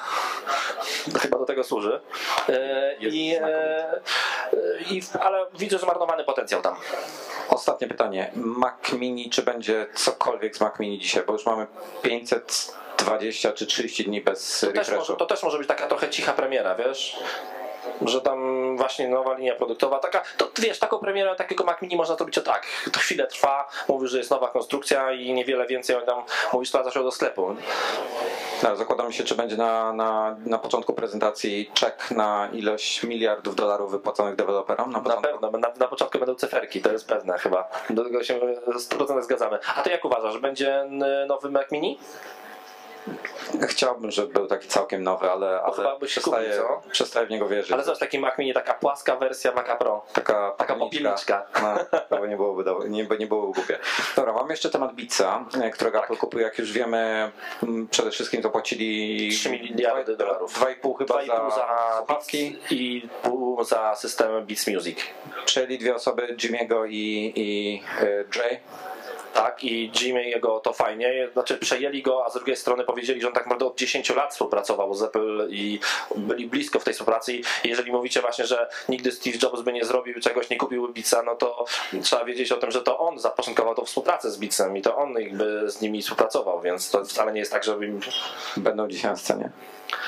chyba 1.21 1.37
do 1.37 1.45
tego 1.45 1.63
służy. 1.63 2.01
E, 2.49 2.95
I, 2.99 3.35
e, 3.41 4.01
i, 4.89 5.01
ale 5.21 5.45
widzę 5.53 5.77
zmarnowany 5.77 6.23
potencjał 6.23 6.61
tam. 6.61 6.75
Ostatnie 7.49 7.87
pytanie. 7.87 8.31
Mac 8.35 8.93
Mini, 8.93 9.29
czy 9.29 9.41
będzie 9.43 9.87
cokolwiek 9.95 10.57
z 10.57 10.61
Mac 10.61 10.79
Mini 10.79 10.99
dzisiaj? 10.99 11.23
Bo 11.27 11.33
już 11.33 11.45
mamy 11.45 11.67
520 12.01 13.51
czy 13.51 13.65
30 13.65 14.03
dni 14.03 14.21
bez 14.21 14.59
To 14.59 14.71
też, 14.71 14.91
może, 14.91 15.15
to 15.15 15.25
też 15.25 15.43
może 15.43 15.57
być 15.57 15.67
taka 15.67 15.87
trochę 15.87 16.09
cicha 16.09 16.33
premiera, 16.33 16.75
wiesz? 16.75 17.19
Że 18.01 18.21
tam 18.21 18.77
właśnie 18.77 19.07
nowa 19.07 19.33
linia 19.33 19.55
produktowa, 19.55 19.99
taka, 19.99 20.23
to 20.37 20.49
wiesz, 20.59 20.79
taką 20.79 20.99
premierę 20.99 21.35
takiego 21.35 21.63
Mac 21.63 21.81
Mini 21.81 21.95
można 21.95 22.15
zrobić 22.15 22.37
o 22.37 22.41
tak. 22.41 22.65
To 22.91 22.99
chwilę 22.99 23.27
trwa, 23.27 23.67
mówisz, 23.87 24.11
że 24.11 24.17
jest 24.17 24.31
nowa 24.31 24.47
konstrukcja 24.47 25.11
i 25.11 25.33
niewiele 25.33 25.67
więcej, 25.67 25.95
on 25.95 26.05
tam 26.05 26.23
mówisz, 26.53 26.69
sprawdzasz 26.69 26.95
ją 26.95 27.03
do 27.03 27.11
sklepu. 27.11 27.55
Tak, 28.61 28.77
zakładamy 28.77 29.13
się, 29.13 29.23
czy 29.23 29.35
będzie 29.35 29.57
na, 29.57 29.93
na, 29.93 30.35
na 30.45 30.57
początku 30.57 30.93
prezentacji 30.93 31.71
czek 31.73 32.11
na 32.11 32.49
ilość 32.53 33.03
miliardów 33.03 33.55
dolarów 33.55 33.91
wypłaconych 33.91 34.35
deweloperom. 34.35 34.91
Na, 34.91 35.01
Na 35.01 35.21
pewno, 35.21 35.51
na, 35.51 35.71
na 35.79 35.87
początku 35.87 36.19
będą 36.19 36.35
cyferki, 36.35 36.81
to 36.81 36.91
jest 36.91 37.07
pewne 37.07 37.37
chyba. 37.37 37.69
Do 37.89 38.03
tego 38.03 38.23
się 38.23 38.39
100% 38.67 39.21
zgadzamy. 39.23 39.59
A 39.75 39.81
ty 39.81 39.89
jak 39.89 40.05
uważasz, 40.05 40.37
będzie 40.37 40.85
nowy 41.27 41.49
Mac 41.49 41.71
Mini? 41.71 41.99
Chciałbym, 43.67 44.11
żeby 44.11 44.33
był 44.33 44.47
taki 44.47 44.67
całkiem 44.67 45.03
nowy, 45.03 45.31
ale, 45.31 45.61
ale 45.61 45.75
chyba 45.75 45.99
byś 45.99 46.11
przestaję, 46.11 46.49
kupił, 46.49 46.63
co? 46.63 46.89
przestaję 46.91 47.27
w 47.27 47.29
niego 47.29 47.47
wierzyć. 47.47 47.71
Ale 47.71 47.83
zobacz, 47.83 47.99
taki 47.99 48.19
Mac 48.19 48.37
Mini, 48.37 48.53
taka 48.53 48.73
płaska 48.73 49.15
wersja 49.15 49.51
Maca 49.51 49.75
Pro. 49.75 50.05
Taka, 50.13 50.51
Taka 50.57 50.75
popielniczka. 50.75 51.45
No, 51.61 51.99
to 52.09 52.25
nie 52.25 52.35
byłoby, 52.35 52.63
do, 52.63 52.83
nie, 52.87 53.07
nie 53.19 53.27
byłoby 53.27 53.53
głupie. 53.53 53.79
Dobra, 54.15 54.33
mamy 54.33 54.53
jeszcze 54.53 54.69
temat 54.69 54.95
Beatsa, 54.95 55.45
e, 55.61 55.69
którego 55.69 55.99
Tak. 55.99 56.09
Apple 56.09 56.19
kupuje, 56.19 56.43
jak 56.43 56.59
już 56.59 56.71
wiemy, 56.71 57.31
przede 57.91 58.11
wszystkim 58.11 58.41
zapłacili 58.41 59.29
3 59.31 59.49
miliardy 59.49 60.17
dolarów. 60.17 60.59
2,5 60.59 60.97
chyba 60.97 61.15
2,5 61.15 61.27
za, 61.27 61.55
za 61.55 61.97
słuchawki, 61.97 62.59
i 62.71 63.09
pół 63.23 63.63
za 63.63 63.95
system 63.95 64.45
Beats 64.45 64.67
Music. 64.67 64.99
czyli 65.45 65.77
dwie 65.77 65.95
osoby, 65.95 66.35
Jimmy'ego 66.37 66.87
i, 66.89 67.33
i 67.35 67.81
e, 68.01 68.05
Jay. 68.35 68.59
Tak, 69.33 69.63
i 69.63 69.91
Jimmy 70.01 70.29
jego 70.29 70.59
to 70.59 70.73
fajnie, 70.73 71.29
znaczy 71.33 71.57
przejęli 71.57 72.01
go, 72.01 72.25
a 72.25 72.29
z 72.29 72.33
drugiej 72.33 72.55
strony 72.55 72.83
powiedzieli, 72.83 73.21
że 73.21 73.27
on 73.27 73.33
tak 73.33 73.45
naprawdę 73.45 73.65
od 73.65 73.77
10 73.77 74.09
lat 74.09 74.31
współpracował 74.31 74.93
z 74.93 75.01
Apple 75.01 75.47
i 75.49 75.79
byli 76.15 76.47
blisko 76.47 76.79
w 76.79 76.83
tej 76.83 76.93
współpracy. 76.93 77.33
I 77.33 77.43
jeżeli 77.63 77.91
mówicie 77.91 78.21
właśnie, 78.21 78.45
że 78.45 78.69
nigdy 78.89 79.11
Steve 79.11 79.37
Jobs 79.43 79.61
by 79.61 79.73
nie 79.73 79.85
zrobił 79.85 80.19
czegoś, 80.21 80.49
nie 80.49 80.57
kupił 80.57 80.93
Beatsa, 80.93 81.23
no 81.23 81.35
to 81.35 81.65
trzeba 82.03 82.25
wiedzieć 82.25 82.51
o 82.51 82.57
tym, 82.57 82.71
że 82.71 82.81
to 82.81 82.99
on 82.99 83.19
zapoczątkował 83.19 83.75
tą 83.75 83.85
współpracę 83.85 84.31
z 84.31 84.37
Beatsem 84.37 84.77
i 84.77 84.81
to 84.81 84.97
on 84.97 85.13
jakby 85.13 85.71
z 85.71 85.81
nimi 85.81 86.01
współpracował, 86.01 86.61
więc 86.61 86.91
to 86.91 87.05
wcale 87.05 87.33
nie 87.33 87.39
jest 87.39 87.51
tak, 87.51 87.63
żeby 87.63 87.91
Będą 88.57 88.87
dzisiaj 88.87 89.11
na 89.11 89.17
scenie. 89.17 89.49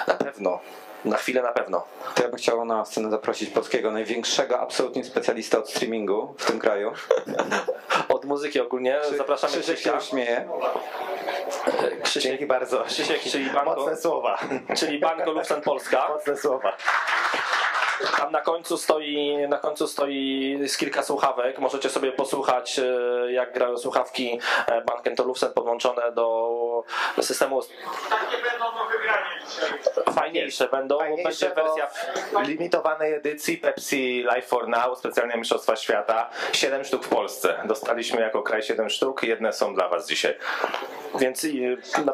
na 0.07 0.13
pewno, 0.13 0.59
na 1.05 1.17
chwilę 1.17 1.41
na 1.41 1.51
pewno. 1.51 1.83
To 2.15 2.23
ja 2.23 2.29
bym 2.29 2.37
chciał 2.37 2.65
na 2.65 2.85
scenę 2.85 3.09
zaprosić 3.09 3.49
polskiego, 3.49 3.91
największego 3.91 4.59
absolutnie 4.59 5.03
specjalista 5.03 5.57
od 5.57 5.69
streamingu 5.69 6.35
w 6.37 6.45
tym 6.45 6.59
kraju. 6.59 6.91
Od 8.09 8.25
muzyki 8.25 8.59
ogólnie 8.59 8.99
zapraszamy 9.17 9.53
Krzysiek 9.53 9.77
się 9.77 9.89
Krzyśka. 9.91 9.97
uśmieje. 9.97 10.49
Krzysiek, 12.03 12.31
Dzięki 12.31 12.45
bardzo. 12.45 12.83
Krzysiek, 12.83 13.21
czyli 13.21 13.49
Banko, 13.49 13.75
Mocne 13.75 13.97
słowa. 13.97 14.39
czyli 14.77 14.99
Banko 14.99 15.31
Lufsen 15.31 15.61
Polska. 15.61 16.07
Mocne 16.09 16.37
słowa. 16.37 16.77
Tam 18.17 18.31
na 18.31 18.41
końcu 18.41 18.77
stoi, 18.77 19.37
na 19.49 19.57
końcu 19.57 19.87
stoi 19.87 20.59
z 20.67 20.77
kilka 20.77 21.03
słuchawek. 21.03 21.59
Możecie 21.59 21.89
sobie 21.89 22.11
posłuchać, 22.11 22.79
e, 22.79 23.31
jak 23.31 23.53
grają 23.53 23.77
słuchawki 23.77 24.39
e, 24.67 24.81
Banken 24.81 25.15
Olufsen 25.19 25.53
podłączone 25.53 26.11
do 26.11 26.83
systemu. 27.21 27.61
Takie 28.09 28.43
będą 28.43 28.65
do 28.65 28.85
wygrania 28.85 29.45
dzisiaj. 29.47 30.13
Fajniejsze 30.15 30.67
będą, 30.67 30.97
będzie 30.97 31.23
Fajniejsze, 31.23 31.51
bo 31.55 31.63
wersja. 31.63 31.87
w 32.43 32.47
limitowanej 32.47 33.13
edycji 33.13 33.57
Pepsi 33.57 34.23
Live 34.23 34.47
for 34.47 34.67
Now, 34.67 34.99
specjalne 34.99 35.37
Mistrzostwa 35.37 35.75
Świata, 35.75 36.29
7 36.53 36.83
sztuk 36.83 37.05
w 37.05 37.09
Polsce. 37.09 37.61
Dostaliśmy 37.65 38.21
jako 38.21 38.41
kraj 38.43 38.63
7 38.63 38.89
sztuk, 38.89 39.23
jedne 39.23 39.53
są 39.53 39.75
dla 39.75 39.89
Was 39.89 40.07
dzisiaj. 40.07 40.37
Więc 41.19 41.43
i, 41.43 41.77
na, 42.05 42.13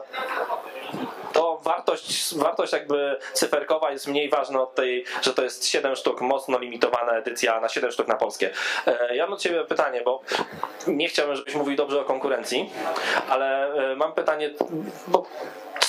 to 1.39 1.59
wartość, 1.63 2.35
wartość 2.35 2.73
jakby 2.73 3.17
cyferkowa 3.33 3.91
jest 3.91 4.07
mniej 4.07 4.29
ważna 4.29 4.61
od 4.61 4.75
tej, 4.75 5.05
że 5.21 5.33
to 5.33 5.43
jest 5.43 5.65
7 5.67 5.95
sztuk, 5.95 6.21
mocno 6.21 6.59
limitowana 6.59 7.11
edycja 7.11 7.59
na 7.59 7.69
7 7.69 7.91
sztuk 7.91 8.07
na 8.07 8.15
polskie. 8.15 8.49
E, 8.87 9.15
Ja 9.15 9.23
mam 9.23 9.35
do 9.35 9.41
Ciebie 9.41 9.65
pytanie, 9.65 10.01
bo 10.05 10.21
nie 10.87 11.07
chciałbym, 11.07 11.35
żebyś 11.35 11.55
mówił 11.55 11.75
dobrze 11.75 12.01
o 12.01 12.03
konkurencji, 12.03 12.69
ale 13.29 13.73
e, 13.91 13.95
mam 13.95 14.13
pytanie, 14.13 14.49
bo 15.07 15.25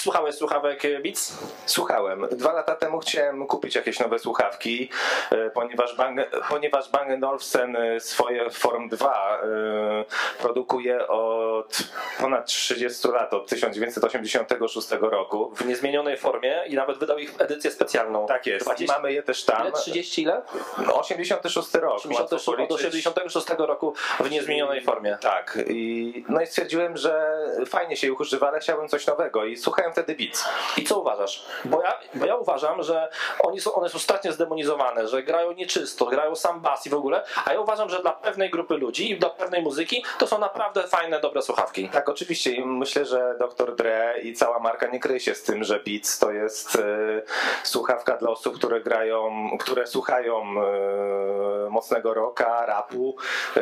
słuchałeś 0.01 0.35
słuchawek 0.35 0.83
Beats? 1.03 1.39
Słuchałem. 1.67 2.27
Dwa 2.31 2.53
lata 2.53 2.77
temu 2.77 2.99
chciałem 2.99 3.47
kupić 3.47 3.75
jakieś 3.75 4.01
nowe 4.01 4.19
słuchawki, 4.19 4.91
e, 5.31 5.51
ponieważ 5.51 5.97
Bang, 5.97 6.21
ponieważ 6.49 6.91
Bang 6.91 7.25
Olufsen 7.25 7.77
e, 7.77 8.01
swoje 8.01 8.51
Form 8.51 8.89
2 8.89 9.41
e, 9.43 10.05
produkuje 10.39 11.09
od 11.09 11.79
ponad 12.21 12.47
30 12.47 13.09
lat, 13.09 13.35
od 13.35 13.49
1986 13.49 14.89
roku. 15.01 15.53
W 15.57 15.67
niezmienionej 15.67 16.17
formie 16.17 16.63
i 16.67 16.75
nawet 16.75 16.99
wydał 16.99 17.19
ich 17.19 17.35
edycję 17.39 17.71
specjalną. 17.71 18.27
Tak 18.27 18.47
jest. 18.47 18.65
20, 18.65 18.95
Mamy 18.95 19.13
je 19.13 19.23
też 19.23 19.45
tam. 19.45 19.63
ile? 19.63 19.73
30 19.73 20.23
ile? 20.23 20.43
No, 20.87 21.01
86 21.01 21.75
rok. 21.75 21.97
86, 21.97 22.21
łatwo 22.21 22.37
od 22.37 22.57
policzyć. 22.57 23.07
86 23.07 23.47
roku 23.59 23.95
w 24.21 24.31
niezmienionej 24.31 24.83
formie. 24.83 25.19
Tak. 25.21 25.59
I, 25.67 26.25
no 26.29 26.41
i 26.41 26.47
stwierdziłem, 26.47 26.97
że 26.97 27.39
fajnie 27.67 27.97
się 27.97 28.07
ich 28.07 28.21
używa, 28.21 28.49
ale 28.49 28.61
chciałbym 28.61 28.89
coś 28.89 29.07
nowego 29.07 29.45
i 29.45 29.57
słuchałem 29.57 29.90
wtedy 29.91 30.15
Beats. 30.15 30.45
I 30.77 30.85
co 30.85 31.01
uważasz? 31.01 31.45
Bo 31.65 31.83
ja, 31.83 31.99
bo 32.15 32.27
ja 32.27 32.37
uważam, 32.37 32.83
że 32.83 33.09
oni 33.41 33.61
są, 33.61 33.73
one 33.73 33.89
są 33.89 33.99
strasznie 33.99 34.33
zdemonizowane, 34.33 35.09
że 35.09 35.23
grają 35.23 35.53
nieczysto, 35.53 36.07
grają 36.07 36.35
sam 36.35 36.61
bas 36.61 36.87
i 36.87 36.91
w 36.91 36.95
ogóle, 36.95 37.25
a 37.45 37.53
ja 37.53 37.61
uważam, 37.61 37.91
że 37.91 38.01
dla 38.03 38.13
pewnej 38.13 38.51
grupy 38.51 38.77
ludzi 38.77 39.11
i 39.11 39.19
dla 39.19 39.31
pewnej 39.31 39.63
muzyki 39.63 40.05
to 40.19 40.27
są 40.27 40.39
naprawdę 40.39 40.83
fajne, 40.83 41.21
dobre 41.21 41.43
słuchawki. 41.43 41.89
Tak, 41.89 42.09
oczywiście. 42.09 42.67
Myślę, 42.67 43.05
że 43.05 43.35
Dr. 43.39 43.77
Dre 43.77 44.15
i 44.23 44.35
cała 44.35 44.59
marka 44.59 44.87
nie 44.87 45.01
kryje 45.01 45.21
się 45.21 45.35
z 45.35 45.43
tym, 45.43 45.65
że 45.65 45.81
Beats 45.81 46.19
to 46.19 46.33
jest 46.33 46.77
e, 46.77 47.23
słuchawka 47.65 48.17
dla 48.17 48.31
osób, 48.31 48.57
które 48.57 48.81
grają, 48.81 49.51
które 49.61 49.87
słuchają 49.87 50.43
e, 50.43 51.71
mocnego 51.71 52.15
rocka, 52.15 52.67
rapu, 52.67 53.17
e, 53.57 53.61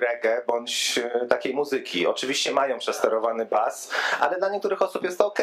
reggae 0.00 0.42
bądź 0.46 1.00
takiej 1.28 1.54
muzyki. 1.54 2.06
Oczywiście 2.06 2.52
mają 2.52 2.78
przesterowany 2.78 3.46
bas, 3.46 3.90
ale 4.20 4.38
dla 4.38 4.48
niektórych 4.48 4.82
osób 4.82 4.97
jest 5.06 5.18
to 5.18 5.26
ok. 5.26 5.38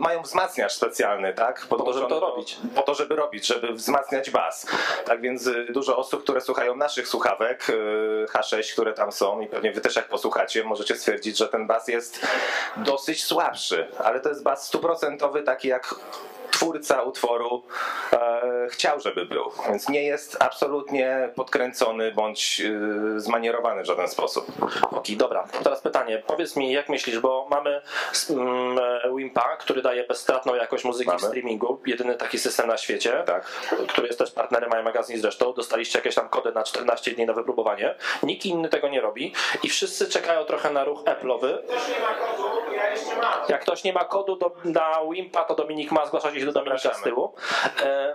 Mają 0.00 0.22
wzmacniacz 0.22 0.72
specjalny, 0.72 1.34
tak? 1.34 1.66
to, 1.84 1.92
żeby 1.92 2.06
to 2.06 2.20
robić. 2.20 2.56
Po 2.74 2.82
to, 2.82 2.94
żeby 2.94 3.16
robić, 3.16 3.46
żeby 3.46 3.72
wzmacniać 3.72 4.30
bas. 4.30 4.66
Tak 5.04 5.20
więc 5.20 5.46
y, 5.46 5.66
dużo 5.70 5.96
osób, 5.96 6.22
które 6.22 6.40
słuchają 6.40 6.76
naszych 6.76 7.08
słuchawek 7.08 7.70
y, 7.70 8.26
H6, 8.32 8.72
które 8.72 8.92
tam 8.92 9.12
są 9.12 9.40
i 9.40 9.46
pewnie 9.46 9.72
wy 9.72 9.80
też 9.80 9.96
jak 9.96 10.08
posłuchacie, 10.08 10.64
możecie 10.64 10.96
stwierdzić, 10.96 11.38
że 11.38 11.48
ten 11.48 11.66
bas 11.66 11.88
jest 11.88 12.26
dosyć 12.76 13.24
słabszy, 13.24 13.88
ale 14.04 14.20
to 14.20 14.28
jest 14.28 14.42
bas 14.42 14.66
stuprocentowy, 14.66 15.42
taki 15.42 15.68
jak 15.68 15.94
twórca 16.54 17.02
utworu 17.02 17.62
e, 18.12 18.68
chciał, 18.70 19.00
żeby 19.00 19.26
był. 19.26 19.52
Więc 19.68 19.88
nie 19.88 20.02
jest 20.02 20.36
absolutnie 20.40 21.30
podkręcony 21.36 22.12
bądź 22.12 22.60
e, 22.60 23.20
zmanierowany 23.20 23.82
w 23.82 23.86
żaden 23.86 24.08
sposób. 24.08 24.46
Okej, 24.90 25.16
dobra. 25.16 25.48
Teraz 25.64 25.80
pytanie. 25.80 26.22
Powiedz 26.26 26.56
mi, 26.56 26.72
jak 26.72 26.88
myślisz, 26.88 27.18
bo 27.18 27.46
mamy 27.50 27.82
mm, 28.30 28.78
Wimpa, 29.16 29.56
który 29.56 29.82
daje 29.82 30.06
bezstratną 30.06 30.54
jakość 30.54 30.84
muzyki 30.84 31.06
Mamy. 31.06 31.18
w 31.18 31.22
streamingu. 31.22 31.80
Jedyny 31.86 32.14
taki 32.14 32.38
system 32.38 32.68
na 32.68 32.76
świecie, 32.76 33.22
Tak. 33.26 33.44
który 33.88 34.06
jest 34.06 34.18
też 34.18 34.30
partnerem 34.30 34.70
My 34.70 34.82
Magazine 34.82 35.20
zresztą. 35.20 35.52
Dostaliście 35.52 35.98
jakieś 35.98 36.14
tam 36.14 36.28
kody 36.28 36.52
na 36.52 36.62
14 36.62 37.10
dni 37.10 37.26
na 37.26 37.32
wypróbowanie. 37.32 37.94
Nikt 38.22 38.46
inny 38.46 38.68
tego 38.68 38.88
nie 38.88 39.00
robi 39.00 39.34
i 39.62 39.68
wszyscy 39.68 40.08
czekają 40.08 40.44
trochę 40.44 40.70
na 40.70 40.84
ruch 40.84 41.04
Apple'owy. 41.04 41.58
Jak 43.48 43.60
ktoś 43.60 43.84
nie 43.84 43.92
ma 43.92 44.04
kodu 44.04 44.36
do, 44.36 44.52
na 44.64 45.00
Wimpa, 45.12 45.44
to 45.44 45.54
Dominik 45.54 45.92
ma 45.92 46.06
zgłaszać 46.06 46.34
się 46.34 46.46
do 46.46 46.52
Dominika 46.54 46.94
z 46.94 47.02
tyłu. 47.02 47.34
E, 47.82 48.14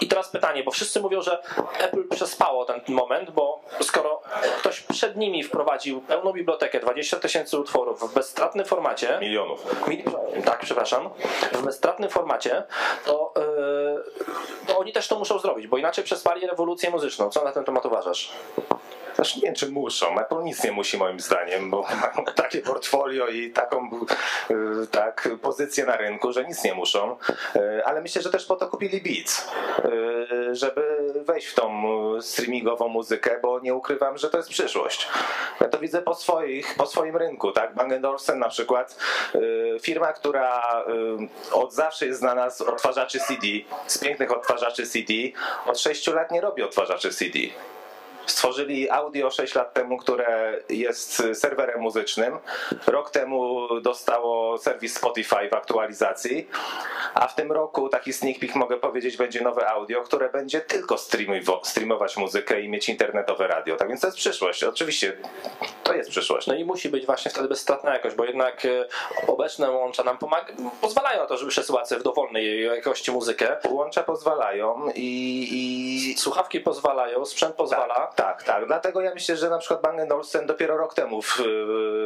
I 0.00 0.08
teraz 0.08 0.28
pytanie, 0.28 0.62
bo 0.64 0.70
wszyscy 0.70 1.00
mówią, 1.00 1.22
że 1.22 1.42
Apple 1.78 2.08
przespało 2.08 2.64
ten 2.64 2.80
moment, 2.88 3.30
bo 3.30 3.60
skoro 3.80 4.22
ktoś 4.58 4.80
przed 4.80 5.16
nimi 5.16 5.42
wprowadził 5.44 6.00
pełną 6.00 6.32
bibliotekę, 6.32 6.80
20 6.80 7.16
tysięcy 7.16 7.58
utworów 7.58 8.10
w 8.10 8.14
bezstratnym 8.14 8.64
formacie, 8.66 9.18
Milionów. 9.20 9.86
Mil- 9.88 10.42
tak, 10.44 10.60
przepraszam, 10.60 11.10
w 11.52 11.62
bezstratnym 11.62 12.10
formacie, 12.10 12.62
to, 13.06 13.32
yy, 13.36 14.04
to 14.66 14.78
oni 14.78 14.92
też 14.92 15.08
to 15.08 15.18
muszą 15.18 15.38
zrobić, 15.38 15.66
bo 15.66 15.78
inaczej 15.78 16.04
przespali 16.04 16.46
rewolucję 16.46 16.90
muzyczną. 16.90 17.30
Co 17.30 17.44
na 17.44 17.52
ten 17.52 17.64
temat 17.64 17.86
uważasz? 17.86 18.32
Też 19.16 19.36
nie 19.36 19.42
wiem, 19.42 19.54
czy 19.54 19.70
muszą. 19.70 20.20
Apple 20.20 20.42
nic 20.42 20.64
nie 20.64 20.72
musi 20.72 20.98
moim 20.98 21.20
zdaniem, 21.20 21.70
bo 21.70 21.82
mają 22.02 22.24
takie 22.34 22.58
portfolio 22.58 23.26
i 23.26 23.50
taką 23.50 23.90
y, 24.50 24.86
tak, 24.86 25.28
pozycję 25.42 25.86
na 25.86 25.96
rynku, 25.96 26.32
że 26.32 26.44
nic 26.44 26.64
nie 26.64 26.74
muszą. 26.74 27.16
Y, 27.56 27.84
Ale 27.84 28.00
myślę, 28.00 28.22
że 28.22 28.30
też 28.30 28.46
po 28.46 28.56
to 28.56 28.68
kupili 28.68 29.00
Beats, 29.00 29.48
y, 29.84 30.54
żeby 30.54 31.12
wejść 31.24 31.46
w 31.46 31.54
tą 31.54 31.84
streamingową 32.20 32.88
muzykę, 32.88 33.38
bo 33.42 33.60
nie 33.60 33.74
ukrywam, 33.74 34.18
że 34.18 34.30
to 34.30 34.36
jest 34.36 34.48
przyszłość. 34.48 35.08
Ja 35.60 35.68
to 35.68 35.78
widzę 35.78 36.02
po, 36.02 36.14
swoich, 36.14 36.74
po 36.76 36.86
swoim 36.86 37.16
rynku. 37.16 37.52
Tak? 37.52 37.74
Bang 37.74 38.04
Olufsen 38.04 38.38
na 38.38 38.48
przykład, 38.48 38.96
firma, 39.80 40.12
która 40.12 40.84
od 41.52 41.72
zawsze 41.72 42.06
jest 42.06 42.20
znana 42.20 42.50
z 42.50 42.60
odtwarzaczy 42.60 43.18
CD, 43.18 43.46
z 43.86 43.98
pięknych 43.98 44.36
odtwarzaczy 44.36 44.86
CD, 44.86 45.12
od 45.66 45.78
6 45.78 46.06
lat 46.06 46.30
nie 46.30 46.40
robi 46.40 46.62
odtwarzaczy 46.62 47.10
CD. 47.10 47.38
Stworzyli 48.26 48.90
audio 48.90 49.30
6 49.30 49.54
lat 49.54 49.74
temu, 49.74 49.98
które 49.98 50.60
jest 50.68 51.22
serwerem 51.34 51.80
muzycznym. 51.80 52.38
Rok 52.86 53.10
temu 53.10 53.68
dostało 53.80 54.58
serwis 54.58 54.94
Spotify 54.96 55.48
w 55.50 55.54
aktualizacji, 55.54 56.48
a 57.14 57.28
w 57.28 57.34
tym 57.34 57.52
roku 57.52 57.88
taki 57.88 58.12
sneak 58.12 58.38
peek 58.38 58.54
mogę 58.54 58.76
powiedzieć 58.76 59.16
będzie 59.16 59.40
nowe 59.40 59.68
audio, 59.68 60.02
które 60.02 60.28
będzie 60.28 60.60
tylko 60.60 60.98
streamować 61.62 62.16
muzykę 62.16 62.60
i 62.60 62.68
mieć 62.68 62.88
internetowe 62.88 63.46
radio. 63.46 63.76
Tak 63.76 63.88
więc 63.88 64.00
to 64.00 64.06
jest 64.06 64.16
przyszłość. 64.16 64.64
Oczywiście 64.64 65.16
to 65.82 65.94
jest 65.94 66.10
przyszłość. 66.10 66.46
No 66.46 66.54
i 66.54 66.64
musi 66.64 66.88
być 66.88 67.06
właśnie 67.06 67.30
wtedy 67.30 67.48
bezstratna 67.48 67.92
jakość, 67.92 68.16
bo 68.16 68.24
jednak 68.24 68.64
e, 68.64 68.86
obecne 69.26 69.70
łącza 69.70 70.04
nam 70.04 70.18
pozwalają 70.80 71.20
na 71.20 71.26
to, 71.26 71.36
żeby 71.36 71.50
przesyłać 71.50 71.88
w 71.90 72.02
dowolnej 72.02 72.64
jakości 72.64 73.12
muzykę. 73.12 73.56
Łącza 73.68 74.02
pozwalają 74.02 74.88
i, 74.94 75.48
i 75.52 76.18
Słuchawki 76.18 76.60
pozwalają, 76.60 77.24
sprzęt 77.24 77.54
pozwala. 77.54 77.94
Tak, 77.94 78.13
tak, 78.14 78.42
tak. 78.42 78.66
Dlatego 78.66 79.00
ja 79.00 79.14
myślę, 79.14 79.36
że 79.36 79.50
na 79.50 79.58
przykład 79.58 79.82
Bang 79.82 80.12
Olufsen 80.12 80.46
dopiero 80.46 80.76
rok 80.76 80.94
temu 80.94 81.22
w 81.22 81.40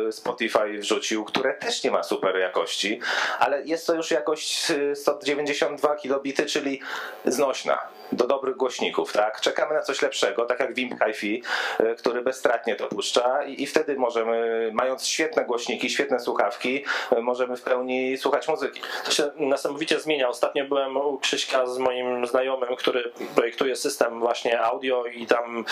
y, 0.09 0.13
Spotify 0.13 0.79
wrzucił, 0.79 1.25
które 1.25 1.55
też 1.55 1.85
nie 1.85 1.91
ma 1.91 2.03
super 2.03 2.37
jakości, 2.37 3.01
ale 3.39 3.63
jest 3.65 3.87
to 3.87 3.95
już 3.95 4.11
jakość 4.11 4.71
y, 4.71 4.97
192 4.97 5.97
kilobity, 5.97 6.47
czyli 6.47 6.81
znośna. 7.25 7.79
Do 8.13 8.27
dobrych 8.27 8.57
głośników, 8.57 9.13
tak? 9.13 9.41
Czekamy 9.41 9.75
na 9.75 9.83
coś 9.83 10.03
lepszego, 10.03 10.45
tak 10.45 10.61
jak 10.61 10.75
Wimp 10.75 11.05
Hi-Fi, 11.05 11.43
y, 11.81 11.95
który 11.99 12.23
bezstratnie 12.23 12.77
to 12.77 12.87
puszcza 12.87 13.45
i, 13.45 13.63
i 13.63 13.67
wtedy 13.67 13.97
możemy, 13.97 14.71
mając 14.73 15.07
świetne 15.07 15.45
głośniki, 15.45 15.91
świetne 15.91 16.21
słuchawki, 16.21 16.85
y, 17.13 17.23
możemy 17.23 17.57
w 17.57 17.63
pełni 17.63 18.19
słuchać 18.19 18.49
muzyki. 18.49 18.81
To 19.05 19.11
się 19.11 19.31
niesamowicie 19.37 20.01
zmienia. 20.01 20.29
Ostatnio 20.29 20.65
byłem 20.65 20.97
u 20.97 21.19
Krzyśka 21.19 21.67
z 21.67 21.79
moim 21.79 22.27
znajomym, 22.27 22.77
który 22.77 23.13
projektuje 23.35 23.77
system 23.77 24.21
właśnie 24.21 24.61
audio 24.61 25.05
i 25.05 25.27
tam 25.27 25.65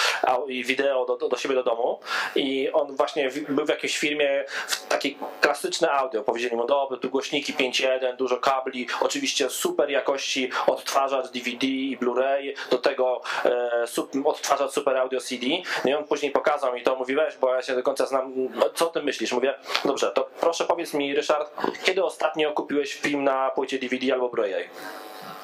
i 0.49 0.65
wideo 0.65 1.07
do, 1.07 1.29
do, 1.29 1.37
siebie 1.37 1.55
do 1.55 1.63
domu 1.63 1.99
i 2.37 2.71
on 2.73 2.97
właśnie 2.97 3.31
był 3.49 3.67
w 3.67 3.69
jakiejś 3.69 3.99
firmie 3.99 4.45
w 4.69 4.87
takie 4.87 5.11
klasyczne 5.41 5.91
audio. 5.91 6.23
Powiedzieli 6.23 6.57
mu, 6.57 6.67
dobra, 6.67 6.97
tu 6.97 7.11
głośniki 7.11 7.55
5.1, 7.55 8.17
dużo 8.17 8.37
kabli, 8.37 8.87
oczywiście 9.01 9.51
super 9.51 9.91
jakości 9.91 10.51
odtwarzacz 10.67 11.31
DVD 11.31 11.67
i 11.67 11.99
Blu-ray, 11.99 12.26
do 12.71 12.79
tego 12.79 13.21
e, 13.45 13.85
odtwarzacz 14.25 14.71
super 14.71 14.97
audio 14.97 15.21
CD. 15.21 15.47
No 15.85 15.91
i 15.91 15.95
on 15.95 16.05
później 16.05 16.33
pokazał 16.33 16.75
mi 16.75 16.83
to, 16.83 16.97
mówi 16.97 17.15
weź, 17.15 17.37
bo 17.37 17.55
ja 17.55 17.63
się 17.63 17.75
do 17.75 17.83
końca 17.83 18.07
znam, 18.07 18.33
no, 18.55 18.71
co 18.71 18.87
ty 18.87 19.03
myślisz? 19.03 19.33
Mówię, 19.33 19.55
dobrze, 19.85 20.11
to 20.11 20.29
proszę 20.41 20.65
powiedz 20.65 20.95
mi 20.95 21.15
Ryszard, 21.15 21.51
kiedy 21.85 22.05
ostatnio 22.05 22.53
kupiłeś 22.53 22.95
film 22.95 23.25
na 23.25 23.51
płycie 23.51 23.79
DVD 23.79 24.13
albo 24.13 24.29
Blu-ray? 24.29 24.65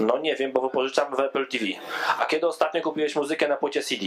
No 0.00 0.18
nie 0.18 0.36
wiem, 0.36 0.52
bo 0.52 0.60
wypożyczam 0.60 1.16
w 1.16 1.20
Apple 1.20 1.46
TV. 1.48 1.64
A 2.18 2.26
kiedy 2.26 2.46
ostatnio 2.46 2.82
kupiłeś 2.82 3.16
muzykę 3.16 3.48
na 3.48 3.56
płycie 3.56 3.82
CD? 3.82 4.06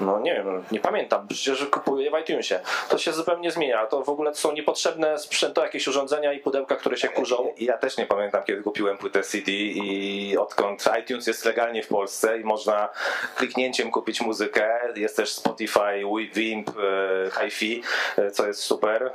No 0.00 0.20
nie 0.20 0.34
wiem, 0.34 0.64
nie 0.70 0.80
pamiętam, 0.80 1.28
przecież 1.28 1.64
kupuję 1.66 2.10
w 2.10 2.18
iTunesie. 2.20 2.60
To 2.88 2.98
się 2.98 3.12
zupełnie 3.12 3.50
zmienia. 3.50 3.86
To 3.86 4.02
w 4.04 4.08
ogóle 4.08 4.34
są 4.34 4.52
niepotrzebne 4.52 5.18
sprzętowe 5.18 5.66
jakieś 5.66 5.88
urządzenia 5.88 6.32
i 6.32 6.38
pudełka, 6.38 6.76
które 6.76 6.96
się 6.96 7.08
kurzą. 7.08 7.52
Ja 7.58 7.78
też 7.78 7.96
nie 7.96 8.06
pamiętam, 8.06 8.42
kiedy 8.44 8.62
kupiłem 8.62 8.98
płytę 8.98 9.22
CD 9.22 9.50
i 9.52 10.36
odkąd 10.38 10.84
iTunes 11.02 11.26
jest 11.26 11.44
legalnie 11.44 11.82
w 11.82 11.88
Polsce 11.88 12.38
i 12.38 12.44
można 12.44 12.88
kliknięciem 13.36 13.90
kupić 13.90 14.20
muzykę. 14.20 14.80
Jest 14.96 15.16
też 15.16 15.32
Spotify, 15.32 15.80
Wi- 16.16 16.30
Wimp, 16.34 16.68
e, 16.68 17.30
HiFi, 17.50 17.82
e, 18.18 18.30
co 18.30 18.46
jest 18.46 18.60
super. 18.62 19.02
E, 19.02 19.12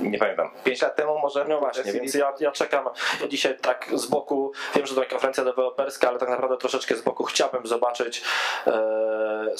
Nie 0.00 0.18
pamiętam. 0.18 0.50
5 0.64 0.82
lat 0.82 0.96
temu 0.96 1.18
może? 1.18 1.44
No 1.48 1.58
właśnie, 1.60 1.84
CD? 1.84 1.98
więc 2.00 2.14
ja, 2.14 2.32
ja 2.40 2.52
czekam. 2.52 2.84
Ja 3.20 3.28
dzisiaj 3.28 3.58
tak 3.58 3.86
z 3.94 4.06
boku, 4.06 4.52
wiem, 4.76 4.86
że 4.86 4.94
to 4.94 5.04
konferencja 5.10 5.44
deweloperska, 5.44 6.08
ale 6.08 6.18
tak 6.18 6.28
naprawdę 6.28 6.56
troszeczkę 6.56 6.94
z 6.96 7.02
boku 7.02 7.24
chciałbym 7.24 7.66
zobaczyć 7.66 8.22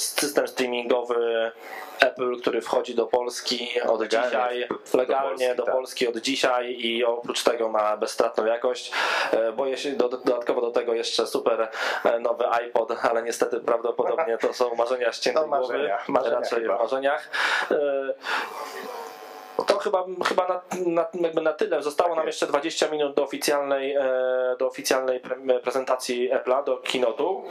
system 0.05 0.47
streamingowy 0.47 1.51
Apple, 1.99 2.37
który 2.41 2.61
wchodzi 2.61 2.95
do 2.95 3.05
Polski 3.05 3.69
od 3.81 3.99
Legalnie 3.99 4.29
dzisiaj, 4.29 4.67
do 4.91 4.97
legalnie 4.97 5.29
Polski, 5.29 5.55
do 5.55 5.63
tak. 5.63 5.75
Polski 5.75 6.07
od 6.07 6.17
dzisiaj 6.17 6.75
i 6.79 7.05
oprócz 7.05 7.43
tego 7.43 7.69
ma 7.69 7.97
bezstratną 7.97 8.45
jakość. 8.45 8.91
E, 9.31 9.51
boję 9.51 9.77
się 9.77 9.91
do, 9.91 10.09
dodatkowo 10.09 10.61
do 10.61 10.71
tego 10.71 10.93
jeszcze 10.93 11.27
super 11.27 11.67
e, 12.03 12.19
nowy 12.19 12.49
iPod, 12.49 12.91
ale 13.01 13.23
niestety 13.23 13.59
prawdopodobnie 13.59 14.37
to 14.37 14.53
są 14.53 14.75
marzenia 14.75 15.07
marzenia, 15.07 15.43
głowy, 15.43 15.89
marzenia 16.07 16.39
raczej 16.39 16.61
chyba. 16.61 16.77
w 16.77 16.81
marzeniach. 16.81 17.29
E, 19.59 19.65
to 19.65 19.79
chyba, 19.79 20.05
chyba 20.25 20.47
na, 20.47 20.61
na, 20.85 21.07
jakby 21.13 21.41
na 21.41 21.53
tyle. 21.53 21.83
Zostało 21.83 22.09
nam 22.09 22.17
Tak 22.17 22.25
jest. 22.25 22.41
jeszcze 22.41 22.51
20 22.51 22.87
minut 22.87 23.15
do 23.15 23.23
oficjalnej, 23.23 23.95
e, 23.95 24.55
do 24.59 24.67
oficjalnej 24.67 25.19
pre, 25.19 25.59
prezentacji 25.59 26.31
Apple'a, 26.33 26.63
do 26.63 26.77
keynote'u. 26.77 27.43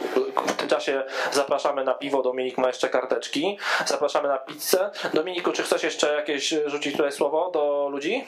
W 0.47 0.53
tym 0.57 0.69
czasie 0.69 1.03
zapraszamy 1.33 1.85
na 1.85 1.95
piwo. 1.95 2.23
Dominik 2.23 2.59
ma 2.59 2.67
jeszcze 2.67 2.88
karteczki. 2.88 3.59
Zapraszamy 3.87 4.29
na 4.29 4.38
pizzę. 4.38 4.90
Dominiku, 5.14 5.53
czy 5.53 5.62
chcesz 5.62 5.83
jeszcze 5.83 6.14
jakieś 6.14 6.55
rzucić 6.67 6.97
tutaj 6.97 7.12
słowo 7.12 7.51
do 7.51 7.88
ludzi? 7.88 8.27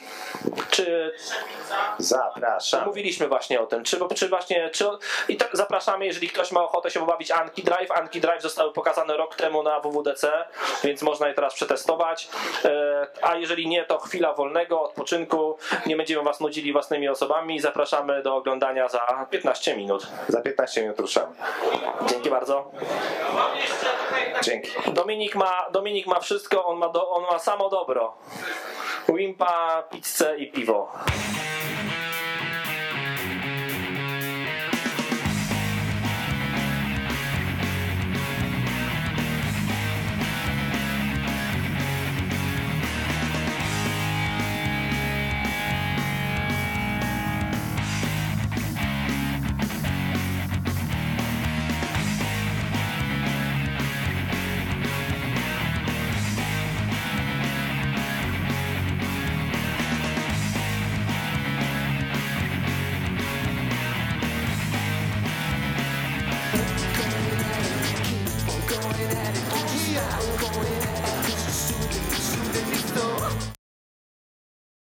Czy 0.69 1.13
Zapraszam. 1.97 2.85
Mówiliśmy 2.85 3.27
właśnie 3.27 3.61
o 3.61 3.65
tym. 3.65 3.83
Czy, 3.83 3.99
czy 4.15 4.29
właśnie, 4.29 4.69
czy, 4.69 4.85
I 5.29 5.37
tak 5.37 5.49
zapraszamy, 5.53 6.05
jeżeli 6.05 6.29
ktoś 6.29 6.51
ma 6.51 6.63
ochotę 6.63 6.91
się 6.91 6.99
pobawić 6.99 7.31
Anki 7.31 7.63
Drive. 7.63 7.91
Anki 7.91 8.21
Drive 8.21 8.41
zostały 8.41 8.73
pokazane 8.73 9.17
rok 9.17 9.35
temu 9.35 9.63
na 9.63 9.79
WWDC, 9.79 10.45
więc 10.83 11.01
można 11.01 11.27
je 11.27 11.33
teraz 11.33 11.53
przetestować. 11.53 12.29
E, 12.65 13.07
A 13.21 13.35
jeżeli 13.67 13.81
nie, 13.81 13.85
to 13.85 13.99
chwila 13.99 14.33
wolnego, 14.33 14.81
odpoczynku. 14.81 15.57
Nie 15.85 15.97
będziemy 15.97 16.23
Was 16.23 16.39
nudzili 16.39 16.73
własnymi 16.73 17.09
osobami. 17.09 17.59
Zapraszamy 17.59 18.23
do 18.23 18.35
oglądania 18.35 18.87
za 18.87 19.27
15 19.29 19.77
minut. 19.77 20.07
Za 20.27 20.41
15 20.41 20.81
minut 20.81 20.99
ruszamy. 20.99 21.35
Dzięki 22.07 22.29
bardzo. 22.29 22.71
Dzięki. 24.43 24.71
Dominik 24.93 25.35
ma, 25.35 25.69
Dominik 25.71 26.07
ma 26.07 26.19
wszystko, 26.19 26.65
on 26.65 26.77
ma, 26.77 26.89
do, 26.89 27.09
on 27.09 27.23
ma 27.31 27.39
samo 27.39 27.69
dobro. 27.69 28.13
Wimpa, 29.09 29.83
pizzę 29.89 30.37
i 30.37 30.51
piwo. 30.51 30.91